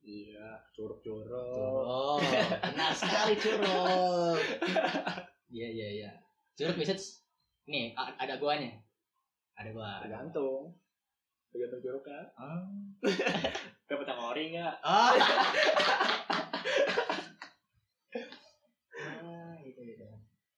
Iya, 0.00 0.54
curug-curug. 0.70 1.26
Curug, 1.50 2.22
benar 2.62 2.94
sekali 2.94 3.34
curug. 3.34 4.38
Iya 5.50 5.66
iya 5.66 5.88
iya. 5.98 6.10
Curug 6.54 6.78
bisa 6.78 6.94
nih 7.66 7.90
ada 7.98 8.38
guanya. 8.38 8.70
Ada 9.60 9.76
gua. 9.76 10.00
Tergantung. 10.00 10.72
Tergantung 11.52 12.00
kan. 12.00 12.24
Oh. 12.40 12.64
Dapat 13.92 14.06
yang 14.08 14.20
ori 14.24 14.44
nggak? 14.56 14.74
Ah. 14.80 15.12
Ah, 19.20 19.52
gitu 19.60 19.80
gitu. 19.84 20.08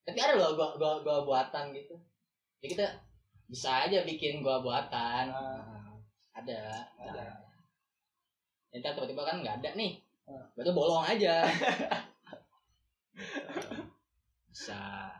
Tapi 0.07 0.19
ada 0.23 0.39
loh 0.39 0.55
gua 0.55 0.79
gua 0.79 1.03
gua 1.03 1.27
buatan 1.27 1.75
gitu. 1.75 1.99
Ya 2.63 2.71
kita 2.71 2.85
bisa 3.51 3.91
aja 3.91 4.07
bikin 4.07 4.39
gua 4.39 4.63
buatan. 4.63 5.35
Ah. 5.35 5.99
Ada, 6.39 6.87
Ada. 6.95 7.11
ada. 7.11 7.27
Nanti 8.71 8.87
tiba-tiba 8.87 9.27
kan 9.27 9.43
nggak 9.43 9.59
ada 9.59 9.69
nih. 9.75 9.99
Ah. 10.31 10.47
Berarti 10.55 10.71
bolong 10.71 11.03
aja. 11.03 11.43
Bisa. 14.53 15.11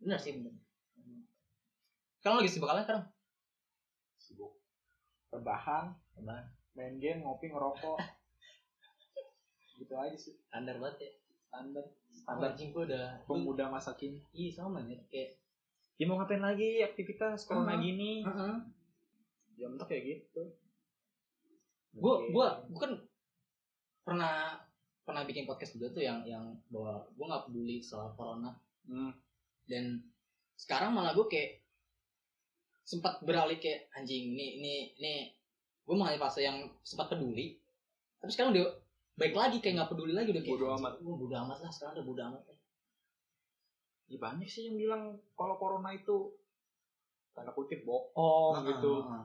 Bener 0.00 0.18
sih 0.18 0.40
bener. 0.40 0.65
Sekarang 2.26 2.42
lagi 2.42 2.58
sibuk 2.58 2.66
apa 2.66 2.82
sekarang? 2.82 3.06
rebahan 5.30 5.94
Rebahan. 6.18 6.44
main 6.74 6.98
game 6.98 7.22
ngopi 7.22 7.54
ngerokok. 7.54 8.02
Gitu 9.78 9.94
aja 9.94 10.18
sih. 10.18 10.34
Standar 10.50 10.82
banget 10.82 11.06
ya? 11.06 11.10
Standar. 11.46 11.86
Standar. 12.10 12.50
anjing 12.50 12.74
gue 12.74 12.82
udah 12.82 13.22
pemuda 13.30 13.70
masa 13.70 13.94
kini. 13.94 14.26
Iya 14.34 14.58
sama 14.58 14.82
nih 14.82 15.06
kayak 15.06 15.38
ya 16.02 16.04
mau 16.10 16.18
ngapain 16.18 16.42
lagi 16.42 16.82
aktivitas 16.82 17.46
corona 17.46 17.78
Heeh. 17.78 17.94
gini? 17.94 18.12
Heeh. 18.26 18.54
ya 19.62 19.70
mentok 19.70 19.86
kayak 19.86 20.18
gitu. 20.18 20.50
Gue 21.94 22.14
gue 22.34 22.46
gue 22.74 22.80
kan 22.82 22.92
pernah 24.02 24.58
pernah 25.06 25.22
bikin 25.22 25.46
podcast 25.46 25.78
juga 25.78 25.94
tuh 25.94 26.02
yang 26.02 26.26
yang 26.26 26.58
bahwa 26.74 27.06
gue 27.06 27.22
nggak 27.22 27.44
peduli 27.46 27.78
soal 27.78 28.10
corona. 28.18 28.50
Hmm. 28.82 29.14
dan 29.70 30.02
sekarang 30.58 30.90
malah 30.90 31.14
gue 31.14 31.30
kayak 31.30 31.65
sempat 32.86 33.18
beralih 33.26 33.58
kayak 33.58 33.90
anjing 33.92 34.38
ini 34.38 34.62
ini 34.62 34.74
ini 34.96 35.14
gue 35.82 35.94
mengalami 35.94 36.22
fase 36.22 36.46
yang 36.46 36.62
sempat 36.80 37.10
peduli. 37.10 37.58
Tapi 38.22 38.30
sekarang 38.30 38.54
udah 38.54 38.66
baik 39.18 39.34
lagi 39.34 39.58
kayak 39.58 39.74
nggak 39.82 39.90
peduli 39.90 40.14
lagi 40.14 40.30
udah 40.30 40.42
kayak 40.42 40.54
Bodo 40.54 40.66
amat. 40.78 40.92
gue 41.02 41.14
bodo 41.18 41.34
amat 41.34 41.58
lah 41.60 41.70
sekarang 41.70 41.92
udah 41.98 42.06
bodo 42.06 42.22
amat 42.30 42.42
lah. 42.46 42.58
ya 44.06 44.18
banyak 44.22 44.46
sih 44.46 44.70
yang 44.70 44.78
bilang 44.78 45.02
kalau 45.34 45.58
corona 45.58 45.90
itu 45.90 46.30
tanda 47.34 47.50
kutip 47.50 47.82
bohong 47.82 48.54
Ah, 48.54 48.62
gitu. 48.62 49.02
ah, 49.02 49.18
ah. 49.18 49.24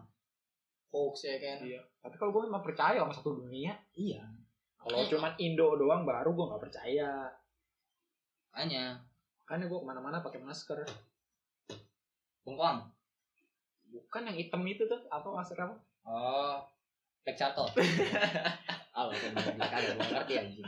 hoax 0.89 1.29
ya 1.29 1.37
kan? 1.37 1.61
Iya. 1.61 1.79
Tapi 2.01 2.15
kalau 2.17 2.33
gue 2.33 2.49
memang 2.49 2.65
percaya 2.65 2.97
sama 2.97 3.13
satu 3.13 3.45
dunia 3.45 3.77
iya. 3.93 4.25
kalau 4.81 4.97
Eh. 4.97 5.05
cuman 5.05 5.37
Indo 5.37 5.77
doang 5.77 6.01
baru 6.01 6.33
gue 6.33 6.45
nggak 6.49 6.63
percaya. 6.65 7.29
Hanya 8.57 8.97
makanya 9.39 9.69
gue 9.69 9.79
ke 9.79 9.85
mana-mana 9.85 10.17
pakai 10.19 10.41
masker. 10.41 10.81
Bengkoang 12.41 12.89
bukan 13.91 14.31
yang 14.31 14.37
hitam 14.39 14.63
itu 14.63 14.87
tuh 14.87 15.03
apa 15.11 15.27
masker 15.27 15.59
apa 15.59 15.75
oh 16.07 16.63
Charcoal 17.21 17.69
oh 18.97 19.05
kan 19.13 19.31
black 19.55 19.73
ada 19.77 19.93
gue 19.93 20.09
ngerti 20.09 20.33
anjing. 20.41 20.65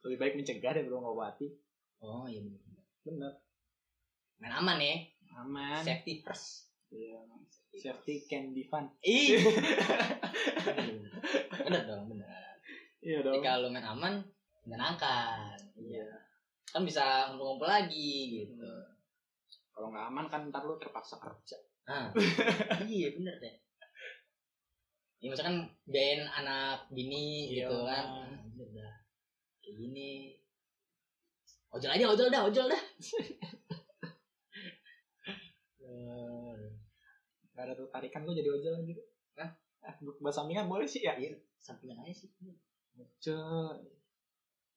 Lebih 0.00 0.16
baik 0.16 0.34
mencegah 0.40 0.72
daripada 0.72 0.96
mengobati. 0.96 1.46
Oh 2.00 2.24
iya 2.24 2.40
bener. 2.40 2.60
Bener. 3.04 3.32
Main 4.40 4.54
aman 4.56 4.80
ya? 4.80 4.96
Aman. 5.44 5.84
Safety 5.84 6.24
first. 6.24 6.72
Iya, 6.90 7.22
safety 7.78 8.26
can 8.26 8.56
be 8.56 8.66
fun. 8.66 8.90
Ih. 9.04 9.38
Bener 11.68 11.82
dong 11.86 12.10
bener. 12.10 12.26
Iya 12.98 13.22
Jadi 13.22 13.38
kalau 13.44 13.70
main 13.70 13.84
aman 13.84 14.24
menyenangkan 14.66 15.54
iya. 15.78 16.08
Kan 16.66 16.82
bisa 16.82 17.30
ngumpul-ngumpul 17.30 17.68
lagi 17.68 18.42
gitu 18.42 18.66
kalau 19.80 19.96
nggak 19.96 20.06
aman 20.12 20.26
kan 20.28 20.40
ntar 20.52 20.68
lu 20.68 20.76
terpaksa 20.76 21.16
kerja. 21.16 21.56
Ah. 21.88 22.12
Iya 22.84 23.16
bener 23.16 23.40
deh. 23.40 23.56
Ya 25.24 25.32
misalkan 25.32 25.72
biayain 25.88 26.28
anak 26.28 26.84
bini 26.92 27.48
Iya, 27.48 27.64
gitu 27.64 27.88
kan. 27.88 28.04
Bang. 28.04 28.28
Ah, 28.28 28.44
bener 28.52 28.68
dah. 28.76 28.92
kayak 29.64 29.74
gini. 29.80 30.36
Ojol 31.72 31.96
aja 31.96 32.12
ojol 32.12 32.28
dah 32.28 32.44
ojol 32.44 32.66
dah. 32.68 32.82
Nggak 37.56 37.64
ada 37.64 37.72
tuh 37.72 37.88
tarikan 37.88 38.28
lu 38.28 38.36
jadi 38.36 38.52
ojol 38.52 38.84
gitu 38.84 39.00
Hah? 39.40 39.48
ah, 39.88 39.94
bahasa 40.20 40.44
sampingan 40.44 40.68
boleh 40.68 40.84
sih 40.84 41.00
ya? 41.00 41.16
Iya. 41.16 41.40
sampingan 41.56 42.04
aja 42.04 42.12
sih. 42.20 42.28
Ojol. 43.00 43.80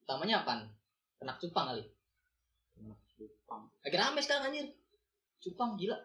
Utamanya 0.07 0.47
apa 0.47 0.71
penak 1.19 1.43
cupang 1.43 1.75
kali? 1.75 1.83
Jepang 3.13 3.69
lagi 3.85 3.95
rame 3.95 4.19
sekarang 4.19 4.49
anjir 4.49 4.67
cupang 5.43 5.75
gila. 5.75 5.99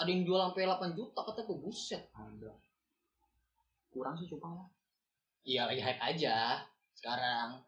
Ada 0.00 0.08
yang 0.08 0.24
jual 0.24 0.40
sampai 0.40 0.64
8 0.64 0.96
juta 0.96 1.20
kata 1.20 1.44
gue 1.44 1.58
buset. 1.60 2.02
Ada. 2.14 2.54
Kurang 3.90 4.16
sih 4.16 4.30
cupang 4.30 4.54
lah 4.54 4.68
iya 5.44 5.68
lagi 5.68 5.80
hype 5.80 6.02
aja 6.02 6.60
sekarang. 6.96 7.64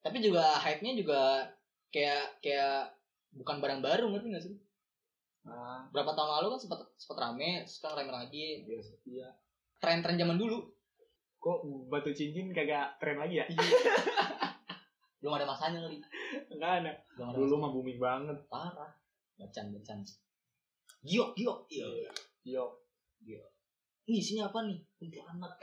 Tapi 0.00 0.16
juga 0.22 0.56
hype-nya 0.62 0.96
juga 0.96 1.20
kayak 1.90 2.40
kayak 2.40 2.94
bukan 3.36 3.60
barang 3.60 3.80
baru 3.82 4.08
ngerti 4.10 4.28
gak 4.32 4.44
sih? 4.48 4.54
Nah 5.44 5.88
berapa 5.90 6.14
tahun 6.14 6.40
lalu 6.40 6.56
kan 6.56 6.60
sempat 6.60 6.80
sempat 6.96 7.18
rame 7.20 7.66
sekarang 7.66 8.06
rame 8.06 8.12
lagi. 8.14 8.64
Biasa 8.64 8.90
iya. 9.08 9.28
Tren-tren 9.80 10.16
zaman 10.16 10.38
dulu. 10.38 10.72
Kok 11.40 11.88
batu 11.88 12.12
cincin 12.12 12.52
kagak 12.52 13.00
tren 13.00 13.16
lagi 13.16 13.40
ya? 13.40 13.46
Belum 15.20 15.36
ada 15.36 15.48
masanya 15.48 15.84
kali. 15.84 16.00
Enggak 16.52 16.72
ada. 16.84 16.92
Dulu 17.16 17.54
mah 17.60 17.72
booming 17.72 18.00
banget. 18.00 18.36
Parah 18.48 18.92
bacan 19.40 19.72
bacan 19.72 19.98
giok 21.00 21.32
giok 21.32 21.58
iya 21.72 21.88
yo 22.44 22.80
ini 24.10 24.18
isinya 24.18 24.50
apa 24.50 24.66
nih? 24.66 24.74
Untuk 24.98 25.22
anak. 25.22 25.54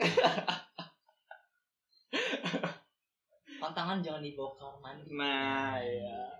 Tantangan 3.60 4.00
jangan 4.00 4.24
dibawa 4.24 4.56
kamar 4.56 4.80
mandi. 4.80 5.12
Nah 5.12 5.76
iya. 5.84 6.32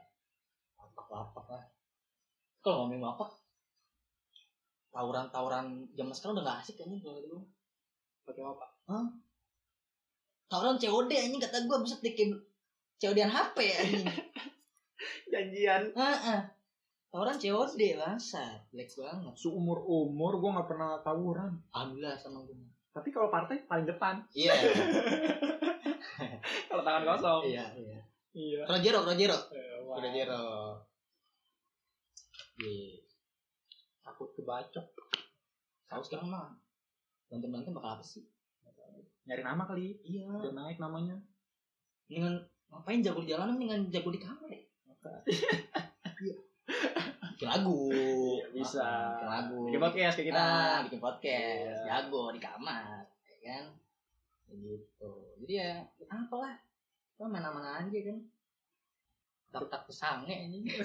Lapak-lapak 0.81 1.45
lah. 1.53 1.69
Kalau 2.65 2.89
ngomongin 2.89 3.05
lapak 3.05 3.29
tawuran-tawuran 4.89 5.85
zaman 5.95 6.15
sekarang 6.17 6.41
udah 6.41 6.49
gak 6.49 6.59
asik 6.65 6.81
kayaknya 6.81 7.05
kalau 7.05 7.21
dulu? 7.21 7.45
Pakai 8.25 8.41
apa? 8.41 8.67
Tawuran 10.49 10.81
COD 10.81 11.11
anjing 11.13 11.45
kata 11.45 11.69
gue 11.69 11.79
bisa 11.85 12.01
bikin 12.01 12.33
COD-an 12.97 13.29
HP 13.29 13.57
anjing. 13.77 14.09
Janjian. 15.33 15.93
Heeh. 15.93 16.41
Tawuran 17.19 17.35
COD 17.43 17.83
bangsat 17.99 18.71
Lex 18.71 18.95
banget. 18.95 19.35
Seumur 19.35 19.83
umur 19.83 20.39
gue 20.39 20.51
nggak 20.55 20.69
pernah 20.71 21.03
tawuran. 21.03 21.59
Alhamdulillah 21.75 22.15
sama 22.15 22.47
gue 22.47 22.79
tapi 22.99 23.15
kalau 23.15 23.31
partai 23.31 23.63
paling 23.63 23.87
depan. 23.87 24.27
Iya. 24.35 24.51
Kalau 26.67 26.83
tangan 26.83 27.07
kosong. 27.15 27.43
Iya 27.47 27.71
iya. 27.79 28.01
Iya. 28.35 28.61
Rojero 28.67 29.07
Rojero 29.07 29.39
Wah, 29.87 30.03
Rojero 30.03 30.43
iya. 32.67 32.99
Takut 34.03 34.35
kebacok. 34.35 34.87
Tahu 35.87 36.03
sekarang 36.03 36.27
mah 36.27 36.59
berantem 37.31 37.71
bakal 37.71 38.03
apa 38.03 38.03
sih? 38.03 38.27
Nyari 39.31 39.47
nama 39.47 39.63
kali. 39.63 39.95
Iya. 40.03 40.35
Udah 40.35 40.55
naik 40.59 40.83
namanya. 40.83 41.15
Dengan 42.11 42.35
ngapain 42.69 42.99
jago 42.99 43.23
di 43.23 43.31
jalanan 43.31 43.63
dengan 43.63 43.87
jago 43.89 44.11
di 44.13 44.21
kamar 44.21 44.51
ya 44.53 44.61
bikin 47.35 47.49
lagu 47.49 47.79
Iya, 47.89 48.45
bisa. 48.53 48.87
bikin 49.17 49.29
lagu 49.31 49.59
bikin 49.71 49.81
podcast 49.81 50.15
kayak 50.19 50.29
kita. 50.35 50.43
Ah, 50.43 50.79
bikin 50.85 51.01
podcast. 51.01 51.79
Iya. 51.83 51.89
jago 51.89 52.23
di 52.35 52.41
kamar 52.43 53.03
ya 53.25 53.37
kan? 53.43 53.65
Gitu. 54.49 55.13
Jadi 55.45 55.53
ya 55.55 55.73
apalah. 56.09 56.57
Lo 57.19 57.27
main 57.27 57.43
aman 57.45 57.65
aja 57.83 57.99
kan? 58.05 58.19
Tak 59.49 59.65
tak 59.73 59.89
pesange 59.89 60.29
ini. 60.29 60.69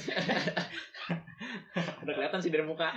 Udah 2.03 2.13
kelihatan 2.15 2.39
sih 2.39 2.47
dari 2.47 2.63
muka. 2.63 2.95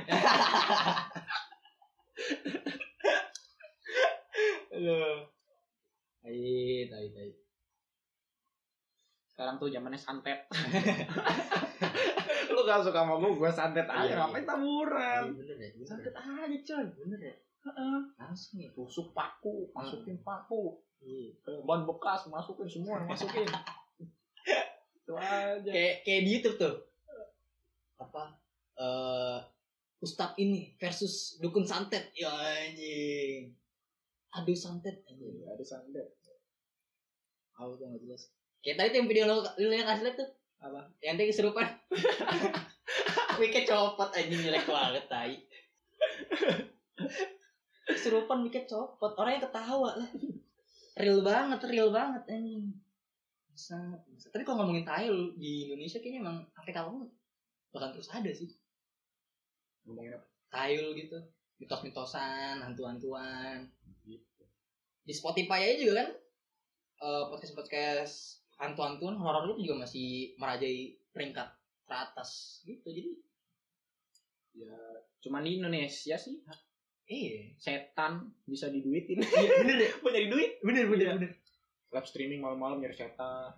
Tai 6.22 6.86
tai 6.90 7.06
tai 7.14 7.30
sekarang 9.36 9.60
tuh 9.60 9.68
zamannya 9.68 10.00
santet. 10.00 10.48
Lu 12.56 12.64
gak 12.64 12.80
suka 12.80 13.04
sama 13.04 13.20
gue 13.20 13.36
gue 13.36 13.50
santet 13.52 13.84
aja. 13.84 14.08
Iya, 14.08 14.16
ngapain 14.16 14.40
iya. 14.40 14.48
taburan 14.48 15.24
bener 15.36 15.56
ya 15.60 15.68
bener. 15.76 15.84
Santet 15.84 16.14
ya. 16.16 16.24
aja 16.24 16.58
coy. 16.64 16.86
Bener 17.04 17.20
ya? 17.20 17.34
Heeh. 17.68 17.98
langsung 18.16 18.64
ya? 18.64 18.72
Tusuk 18.72 19.12
paku 19.12 19.68
masukin 19.76 20.16
paku. 20.24 20.80
Iya. 21.04 21.36
Ban 21.68 21.84
bekas 21.84 22.32
masukin 22.32 22.64
semua 22.64 23.04
masukin. 23.04 23.44
Itu 25.04 25.12
aja. 25.20 25.68
Kayak 25.68 25.94
kayak 26.08 26.20
di 26.24 26.30
YouTube 26.32 26.56
tuh. 26.56 26.74
Apa? 28.00 28.40
Eh 28.80 29.38
Ustadz 30.00 30.40
ini 30.40 30.72
versus 30.80 31.36
dukun 31.44 31.68
santet. 31.68 32.08
Ya 32.16 32.32
anjing. 32.32 33.52
Aduh 34.32 34.56
santet 34.56 35.04
anjing. 35.12 35.44
Ada 35.44 35.76
santet. 35.76 36.08
Aku 37.60 37.76
tuh 37.76 37.84
gak 37.84 38.00
jelas. 38.00 38.32
Kayak 38.66 38.76
tadi 38.82 38.88
tuh 38.90 38.98
yang 38.98 39.08
video 39.08 39.24
lo, 39.30 39.36
lo 39.46 39.70
yang 39.70 39.86
liat 39.86 40.18
tuh. 40.18 40.26
Apa? 40.58 40.90
Yang 40.98 41.14
tadi 41.14 41.28
keserupan. 41.30 41.66
Wicket 43.40 43.64
copot 43.70 44.10
anjing 44.10 44.42
jelek 44.42 44.66
banget 44.66 45.06
tai. 45.06 45.38
Keserupan 47.86 48.42
wicket 48.42 48.66
copot. 48.66 49.14
Orangnya 49.14 49.46
ketawa 49.46 49.94
lah. 49.94 50.10
Real 50.98 51.22
banget, 51.22 51.62
real 51.70 51.94
banget 51.94 52.26
anjing. 52.26 52.74
Sangat. 53.54 54.02
Tapi 54.34 54.42
kalau 54.42 54.66
ngomongin 54.66 54.82
tai 54.82 55.06
lu, 55.06 55.36
di 55.38 55.70
Indonesia 55.70 56.02
kayaknya 56.02 56.26
emang 56.26 56.36
sampai 56.50 56.74
kapan 56.74 57.06
bahkan 57.70 57.92
terus 57.92 58.08
ada 58.10 58.30
sih. 58.32 58.50
ngomongin 59.86 60.18
apa 60.18 60.26
Tayul 60.50 60.96
gitu. 60.98 61.20
Mitos-mitosan, 61.62 62.64
hantu-hantuan. 62.64 63.68
gitu 64.02 64.36
di 65.06 65.14
Spotify 65.14 65.70
aja 65.70 65.76
juga 65.78 65.94
kan 66.02 66.08
eh, 67.06 67.24
podcast-podcast 67.30 68.42
hantu-hantuan 68.56 69.16
horor 69.20 69.52
itu 69.52 69.68
juga 69.68 69.84
masih 69.84 70.36
merajai 70.40 70.96
peringkat 71.12 71.48
teratas 71.86 72.60
gitu 72.64 72.88
jadi 72.88 73.12
Cuman 75.26 75.42
di 75.42 75.58
Indonesia 75.58 76.14
sih 76.14 76.38
Iya. 77.06 77.54
setan 77.54 78.34
bisa 78.46 78.66
diduitin. 78.66 79.22
Iya 79.22 79.50
bener 79.62 79.76
ya. 79.78 79.90
Mau 80.02 80.10
nyari 80.10 80.26
duit? 80.26 80.50
Bener 80.58 80.90
bener 80.90 81.06
Iya. 81.06 81.14
bener. 81.18 81.32
Live 81.94 82.08
streaming 82.10 82.42
malam-malam 82.42 82.82
nyari 82.82 82.94
setan. 82.98 83.54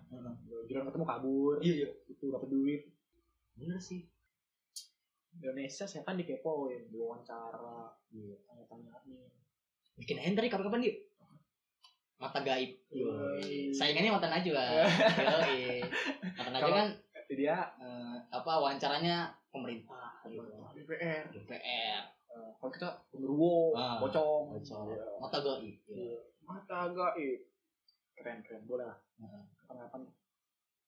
Giliran 0.69 0.85
ketemu 0.89 1.05
kabur. 1.05 1.57
Iya. 1.61 1.89
Itu 2.09 2.29
dapat 2.29 2.49
duit. 2.49 2.89
Bener 3.57 3.81
sih. 3.81 4.05
Indonesia 5.39 5.85
setan 5.85 6.17
dikepoin, 6.19 6.89
diwawancara, 6.89 7.95
iya, 8.11 8.35
tanya-tanyain. 8.43 9.29
Bikin 9.95 10.17
Hendrik 10.19 10.49
kapan-kapan 10.51 10.89
yuk. 10.89 10.97
Mata 12.19 12.39
gaib. 12.43 12.75
Yoi. 12.91 13.71
Saingannya 13.71 14.11
mata 14.11 14.27
Najwa. 14.27 14.59
Yoi. 15.23 15.79
Mata 16.35 16.49
Najwa 16.51 16.71
kan 16.75 16.89
Dia 17.29 17.61
eh, 17.79 18.15
apa 18.33 18.51
wawancaranya 18.59 19.29
pemerintah. 19.53 20.19
DPR. 20.75 21.29
DPR. 21.31 22.01
Eh, 22.29 22.49
Kalau 22.59 22.71
kita 22.73 22.89
genderuwo, 23.13 23.71
Ah, 23.73 24.01
pocong, 24.01 24.51
pocong. 24.57 24.85
Iya. 24.91 25.05
Mata 25.21 25.37
gaib. 25.39 25.75
Iya. 25.87 26.17
mata 26.43 26.79
gaib. 26.89 27.39
Keren 28.17 28.41
keren, 28.43 28.65
boleh 28.67 28.83
lah. 28.83 28.97
Kapan-kapan. 29.61 30.01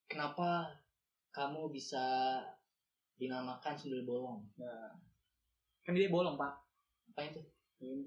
Kenapa 0.10 0.50
kamu 1.32 1.72
bisa 1.72 2.04
dinamakan 3.15 3.78
sundel 3.78 4.04
bolong? 4.04 4.41
Nah, 4.60 4.91
kan 5.86 5.94
dia 5.96 6.10
bolong 6.12 6.36
pak. 6.36 6.58
Apa 7.13 7.22
itu? 7.30 7.41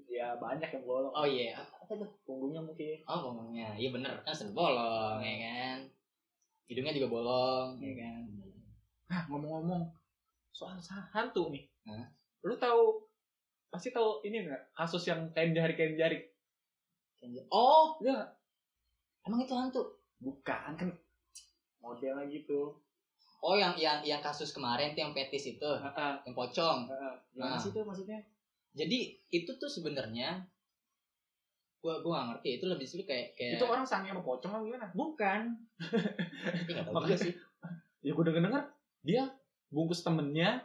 Ya 0.07 0.39
banyak 0.39 0.71
yang 0.71 0.85
bolong. 0.87 1.11
Oh 1.11 1.27
iya, 1.27 1.51
apa 1.59 1.91
tuh? 1.91 2.07
punggungnya 2.23 2.63
mungkin. 2.63 2.95
Oh 3.03 3.17
ngomongnya, 3.27 3.75
iya 3.75 3.91
bener 3.91 4.23
kan 4.23 4.31
sundel 4.31 4.55
bolong 4.55 5.19
ya 5.19 5.35
kan. 5.43 5.77
Hidungnya 6.65 6.95
juga 6.95 7.09
bolong 7.11 7.75
ya 7.83 7.91
kan. 7.99 8.23
Nah 9.11 9.21
ngomong-ngomong 9.27 9.83
soal 10.49 10.79
hantu 11.11 11.51
nih. 11.51 11.67
Hah? 11.85 12.07
Lu 12.47 12.55
tahu 12.55 13.03
pasti 13.67 13.91
tahu 13.91 14.23
ini 14.23 14.47
nggak 14.47 14.71
kasus 14.71 15.03
yang 15.05 15.27
kain 15.35 15.51
jari 15.51 15.75
kain 15.75 15.99
jari? 15.99 16.23
Oh, 17.51 17.97
Ya 17.99 18.31
emang 19.25 19.41
itu 19.43 19.51
hantu? 19.51 19.81
bukan 20.21 20.77
kan 20.77 20.89
modelnya 21.81 22.23
gitu. 22.31 22.71
Oh 23.43 23.53
yang 23.53 23.75
yang 23.75 23.99
yang 24.01 24.21
kasus 24.23 24.55
kemarin 24.55 24.95
tuh 24.95 25.03
yang 25.05 25.13
petis 25.13 25.45
itu, 25.51 25.65
Heeh. 25.67 26.13
yang 26.25 26.33
pocong. 26.33 26.87
Gimana 27.35 27.53
Nah. 27.53 27.59
sih 27.59 27.69
itu 27.69 27.83
maksudnya? 27.83 28.23
Jadi 28.75 29.15
itu 29.31 29.51
tuh 29.55 29.71
sebenarnya 29.71 30.43
gua 31.79 32.03
gua 32.03 32.11
gak 32.19 32.27
ngerti 32.35 32.49
itu 32.59 32.65
lebih 32.67 32.87
sulit 32.89 33.07
kayak 33.07 33.27
kayak 33.39 33.55
Itu 33.55 33.65
orang 33.71 33.87
sange 33.87 34.11
sama 34.11 34.19
pocong 34.19 34.51
apa 34.51 34.63
gimana? 34.67 34.87
bukan. 34.91 35.41
Makanya 36.91 37.17
sih. 37.17 37.33
Ya 38.03 38.11
gue 38.13 38.23
denger 38.27 38.43
denger 38.51 38.63
dia 39.01 39.23
bungkus 39.71 40.03
temennya 40.03 40.61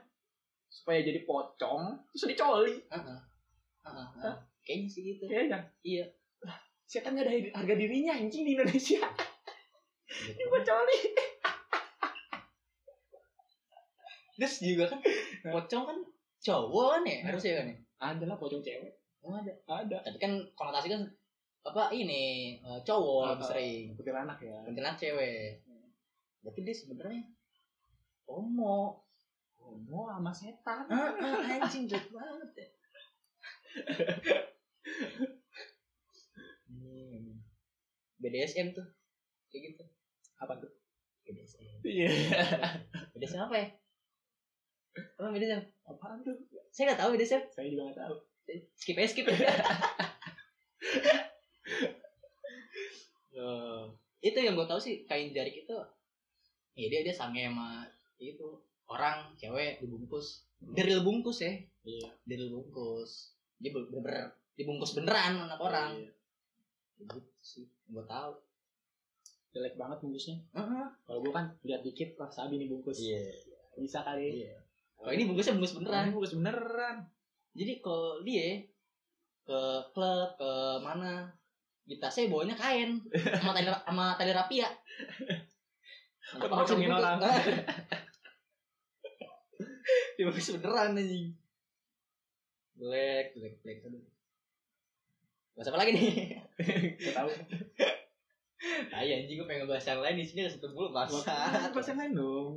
supaya 0.69 1.01
jadi 1.07 1.23
pocong 1.23 2.03
terus 2.13 2.27
dicoli. 2.27 2.83
Heeh. 2.91 3.21
Heeh, 3.87 4.07
heeh. 4.21 4.35
Kayaknya 4.67 4.89
sih 4.91 5.03
gitu. 5.07 5.25
Iya 5.31 5.43
kan? 5.49 5.63
Iya. 5.87 6.05
Setan 6.91 7.15
gak 7.15 7.31
ada 7.31 7.33
harga 7.63 7.75
dirinya 7.79 8.13
anjing 8.19 8.43
di 8.43 8.59
Indonesia. 8.59 9.01
Dicoli. 10.11 10.99
Terus 14.41 14.55
juga 14.65 14.85
kan 14.89 15.01
pocong 15.53 15.85
kan 15.85 15.99
cowok 16.41 16.87
kan 16.97 17.03
ya 17.05 17.19
harusnya 17.29 17.53
kan 17.61 17.67
ya. 17.69 17.77
Ada 18.01 18.25
lah 18.25 18.37
pocong 18.41 18.65
cewek. 18.65 18.97
Oh, 19.21 19.37
ada. 19.37 19.53
Ada. 19.69 20.01
Tapi 20.01 20.17
kan 20.17 20.33
konotasi 20.57 20.89
kan 20.89 21.05
apa 21.61 21.93
ini 21.93 22.57
eh, 22.57 22.81
cowok 22.81 23.37
lebih 23.37 23.37
Ah, 23.37 23.45
ah. 23.45 23.51
sering. 23.53 23.85
Kuntilanak 23.93 24.39
ya. 24.41 24.57
Kuntilanak 24.65 24.97
cewek. 24.97 25.61
Berarti 26.41 26.61
dia 26.65 26.73
sebenarnya 26.73 27.23
homo. 28.25 29.05
Homo 29.61 30.01
sama 30.09 30.33
setan. 30.33 30.89
Ah, 30.89 31.13
ah, 31.13 31.45
anjing 31.61 31.85
jelek 31.85 32.09
banget 32.09 32.51
ya. 32.57 32.69
Hmm. 36.71 37.45
BDSM 38.19 38.73
tuh 38.73 38.89
kayak 39.53 39.77
gitu. 39.77 39.85
Apa 40.41 40.57
tuh? 40.57 40.73
BDSM. 41.29 41.85
Iya. 41.85 42.09
BDSM 43.13 43.45
apa 43.45 43.57
ya? 43.61 43.69
Apa 45.21 45.29
BDSM? 45.29 45.63
Apaan 45.85 46.25
tuh? 46.25 46.37
Saya 46.71 46.85
nggak 46.91 47.01
tahu 47.01 47.11
BDSM. 47.15 47.43
Saya 47.51 47.67
juga 47.69 47.83
gak 47.91 47.99
tahu. 48.01 48.15
Skip 48.75 48.97
aja 48.99 49.09
skip 49.09 49.27
aja. 49.27 49.47
Oh, 53.41 53.89
itu 54.21 54.37
yang 54.37 54.53
gue 54.53 54.67
tahu 54.69 54.77
sih 54.77 55.07
kain 55.09 55.33
jarik 55.33 55.65
itu 55.65 55.73
ya 56.77 56.87
dia 56.93 57.01
dia 57.01 57.15
sange 57.15 57.41
sama 57.49 57.89
itu 58.19 58.45
orang 58.85 59.33
cewek 59.33 59.81
dibungkus 59.81 60.45
dari 60.61 60.93
bungkus 61.01 61.41
ya 61.41 61.53
Iya. 61.81 62.11
dari 62.27 62.53
bungkus 62.53 63.33
dia 63.57 63.73
ber- 63.73 63.89
bener 63.89 64.29
dibungkus 64.53 64.93
beneran 64.93 65.41
anak 65.41 65.57
orang 65.57 66.05
Iya. 66.05 66.11
gitu 67.01 67.19
sih 67.41 67.65
gue 67.89 68.05
tahu 68.05 68.35
Jelek 69.51 69.75
banget 69.75 69.99
bungkusnya. 69.99 70.37
Heeh. 70.55 70.87
Kalau 71.03 71.19
gua 71.27 71.33
kan 71.35 71.47
lihat 71.67 71.83
dikit 71.83 72.15
lah 72.15 72.31
sabi 72.31 72.55
nih 72.55 72.71
bungkus. 72.71 73.03
iya 73.03 73.19
Bisa 73.75 73.99
kali. 74.05 74.47
iya 74.47 74.55
kalau 75.01 75.13
ini 75.13 75.25
bungkusnya 75.25 75.57
bungkus 75.57 75.73
Ini 75.73 75.79
beneran 75.81 76.07
bungkus 76.13 76.35
beneran. 76.37 76.97
jadi 77.53 77.73
kalau 77.81 78.21
dia 78.21 78.61
ke 79.43 79.61
klub 79.91 80.31
ke 80.37 80.53
mana 80.79 81.33
di 81.83 81.97
tasnya 81.97 82.29
bawanya 82.29 82.55
kain 82.55 83.01
sama 83.41 83.51
tali 83.51 83.67
sama 83.67 84.05
tali 84.15 84.31
rapia 84.31 84.69
Buat 86.31 86.47
ngocongin 86.47 86.93
orang. 86.93 87.19
dibungkus 90.15 90.53
beneran 90.55 90.95
anjing 90.95 91.33
black 92.77 93.33
black 93.35 93.57
black 93.61 93.79
aduh 93.83 94.05
bahas 95.57 95.69
apa 95.69 95.79
lagi 95.81 95.91
nih 95.93 96.09
Gak 97.01 97.15
tahu. 97.17 97.29
ayo 99.01 99.13
anjing 99.17 99.37
gue 99.37 99.49
pengen 99.49 99.65
bahas 99.65 99.83
yang 99.83 100.01
lain 100.01 100.21
di 100.21 100.25
sini 100.25 100.45
satu 100.45 100.69
mulu 100.71 100.93
bahasa 100.93 101.25
Bahas 101.73 101.89
yang 101.89 101.99
lain 101.99 102.13
dong. 102.15 102.55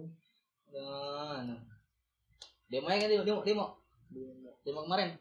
nah, 0.69 1.39
nah. 1.47 1.59
Demo 2.73 2.89
aja 2.89 3.05
kan 3.05 3.09
demo 3.13 3.21
demo 3.21 3.41
demo. 3.45 3.65
Demo. 4.65 4.81
Kemarin. 4.89 5.13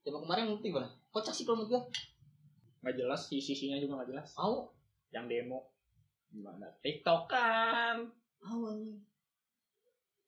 Demo 0.00 0.24
kemarin 0.24 0.56
itu 0.56 0.72
gimana? 0.72 0.88
Kocak 1.12 1.36
sih 1.36 1.44
kalau 1.44 1.60
menurut 1.60 1.76
gue 1.76 1.82
Gak 2.82 2.98
jelas, 2.98 3.30
sisi-sisinya 3.30 3.78
juga 3.78 4.02
gak 4.02 4.10
jelas. 4.10 4.34
mau? 4.34 4.72
Yang 5.12 5.24
demo. 5.28 5.58
Gimana? 6.32 6.66
TikTok 6.80 7.28
kan. 7.28 8.08
mau 8.42 8.74
anjing 8.74 8.98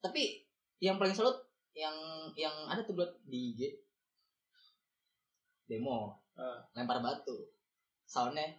tapi 0.05 0.45
yang 0.77 1.01
paling 1.01 1.17
salut 1.17 1.33
yang 1.73 1.97
yang 2.37 2.53
ada 2.69 2.85
tuh 2.85 2.93
buat 2.93 3.09
di 3.25 3.57
IG 3.57 3.81
demo. 5.65 6.21
Ah. 6.37 6.61
lempar 6.77 7.01
batu. 7.01 7.49
Soundnya 8.05 8.53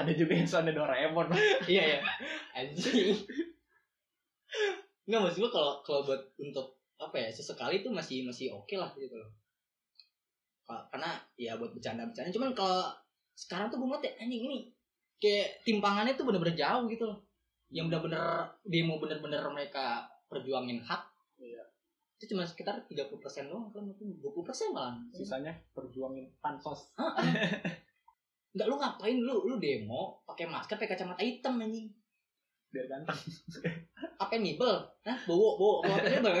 Ada 0.00 0.12
juga 0.16 0.32
yang 0.32 0.48
soalnya 0.48 0.72
Doraemon. 0.72 1.28
iya 1.72 1.96
ya 1.96 2.00
anjing. 2.58 3.14
Nggak 5.04 5.20
maksud 5.20 5.38
gua 5.44 5.50
kalau 5.52 5.72
kalau 5.84 6.00
buat 6.08 6.22
untuk 6.40 6.80
apa 7.00 7.16
ya 7.16 7.28
sesekali 7.32 7.80
tuh 7.84 7.92
masih 7.92 8.24
masih 8.24 8.52
oke 8.52 8.74
lah 8.76 8.92
gitu 8.96 9.12
loh. 9.12 9.30
Ka- 10.64 10.86
karena 10.92 11.20
ya 11.36 11.56
buat 11.60 11.72
bercanda-bercanda. 11.72 12.32
Cuman 12.32 12.52
kalau 12.52 12.88
sekarang 13.34 13.72
tuh 13.72 13.80
gue 13.80 13.88
ngeliat 13.88 14.04
ya 14.04 14.12
anjing 14.20 14.42
ini 14.44 14.58
kayak 15.20 15.64
timpangannya 15.64 16.12
tuh 16.16 16.24
bener-bener 16.28 16.56
jauh 16.56 16.84
gitu 16.88 17.04
loh. 17.08 17.18
Yang 17.72 17.92
bener-bener 17.92 18.24
demo 18.64 19.00
bener-bener 19.00 19.42
mereka 19.52 20.08
perjuangin 20.28 20.80
hak. 20.80 21.02
Iya. 21.40 21.64
itu 22.20 22.36
cuma 22.36 22.44
sekitar 22.44 22.76
30% 22.84 23.16
doang 23.48 23.72
kan 23.72 23.80
mungkin 23.80 24.12
20% 24.20 24.76
malah 24.76 24.92
Sisanya 25.08 25.56
perjuangin 25.72 26.28
pansos. 26.44 26.92
Enggak 28.50 28.66
lu 28.66 28.76
ngapain 28.76 29.18
lu 29.18 29.46
lu 29.46 29.56
demo 29.62 30.18
pakai 30.26 30.50
masker 30.50 30.74
pakai 30.74 30.90
kacamata 30.90 31.22
hitam 31.22 31.62
anjing 31.62 31.86
Biar 32.70 32.86
ganteng. 32.86 33.18
apa 34.22 34.34
mibel 34.38 34.70
Hah? 35.02 35.18
bawa 35.26 35.50
bawa 35.58 35.76
bawa 35.82 35.94
apa 35.98 36.08
mibel 36.10 36.34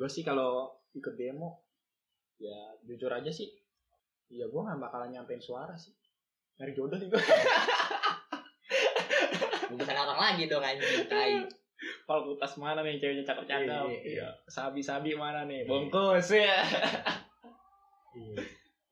Gue 0.00 0.08
sih 0.08 0.24
kalau 0.24 0.72
ikut 0.96 1.12
demo, 1.12 1.60
ya 2.40 2.72
jujur 2.88 3.12
aja 3.12 3.28
sih. 3.28 3.52
Ya 4.32 4.48
gue 4.48 4.60
gak 4.64 4.80
bakalan 4.80 5.12
nyampein 5.12 5.36
suara 5.36 5.76
sih. 5.76 5.92
Nyari 6.56 6.72
jodoh 6.72 6.96
sih 6.96 7.12
gue. 7.12 7.20
bukan 9.70 9.96
orang 10.08 10.18
lagi 10.18 10.48
dong 10.48 10.64
anjing 10.64 11.04
tai 11.04 11.44
Fakultas 12.04 12.56
mana 12.56 12.80
nih 12.80 12.96
ceweknya 12.96 13.24
cakep-cakep? 13.24 13.68
Iya, 13.68 13.80
iya, 13.86 14.00
iya. 14.00 14.00
Iya. 14.08 14.28
Sabi-sabi 14.48 15.16
mana 15.16 15.44
nih? 15.44 15.64
Bungkus 15.64 16.32
ya. 16.32 16.60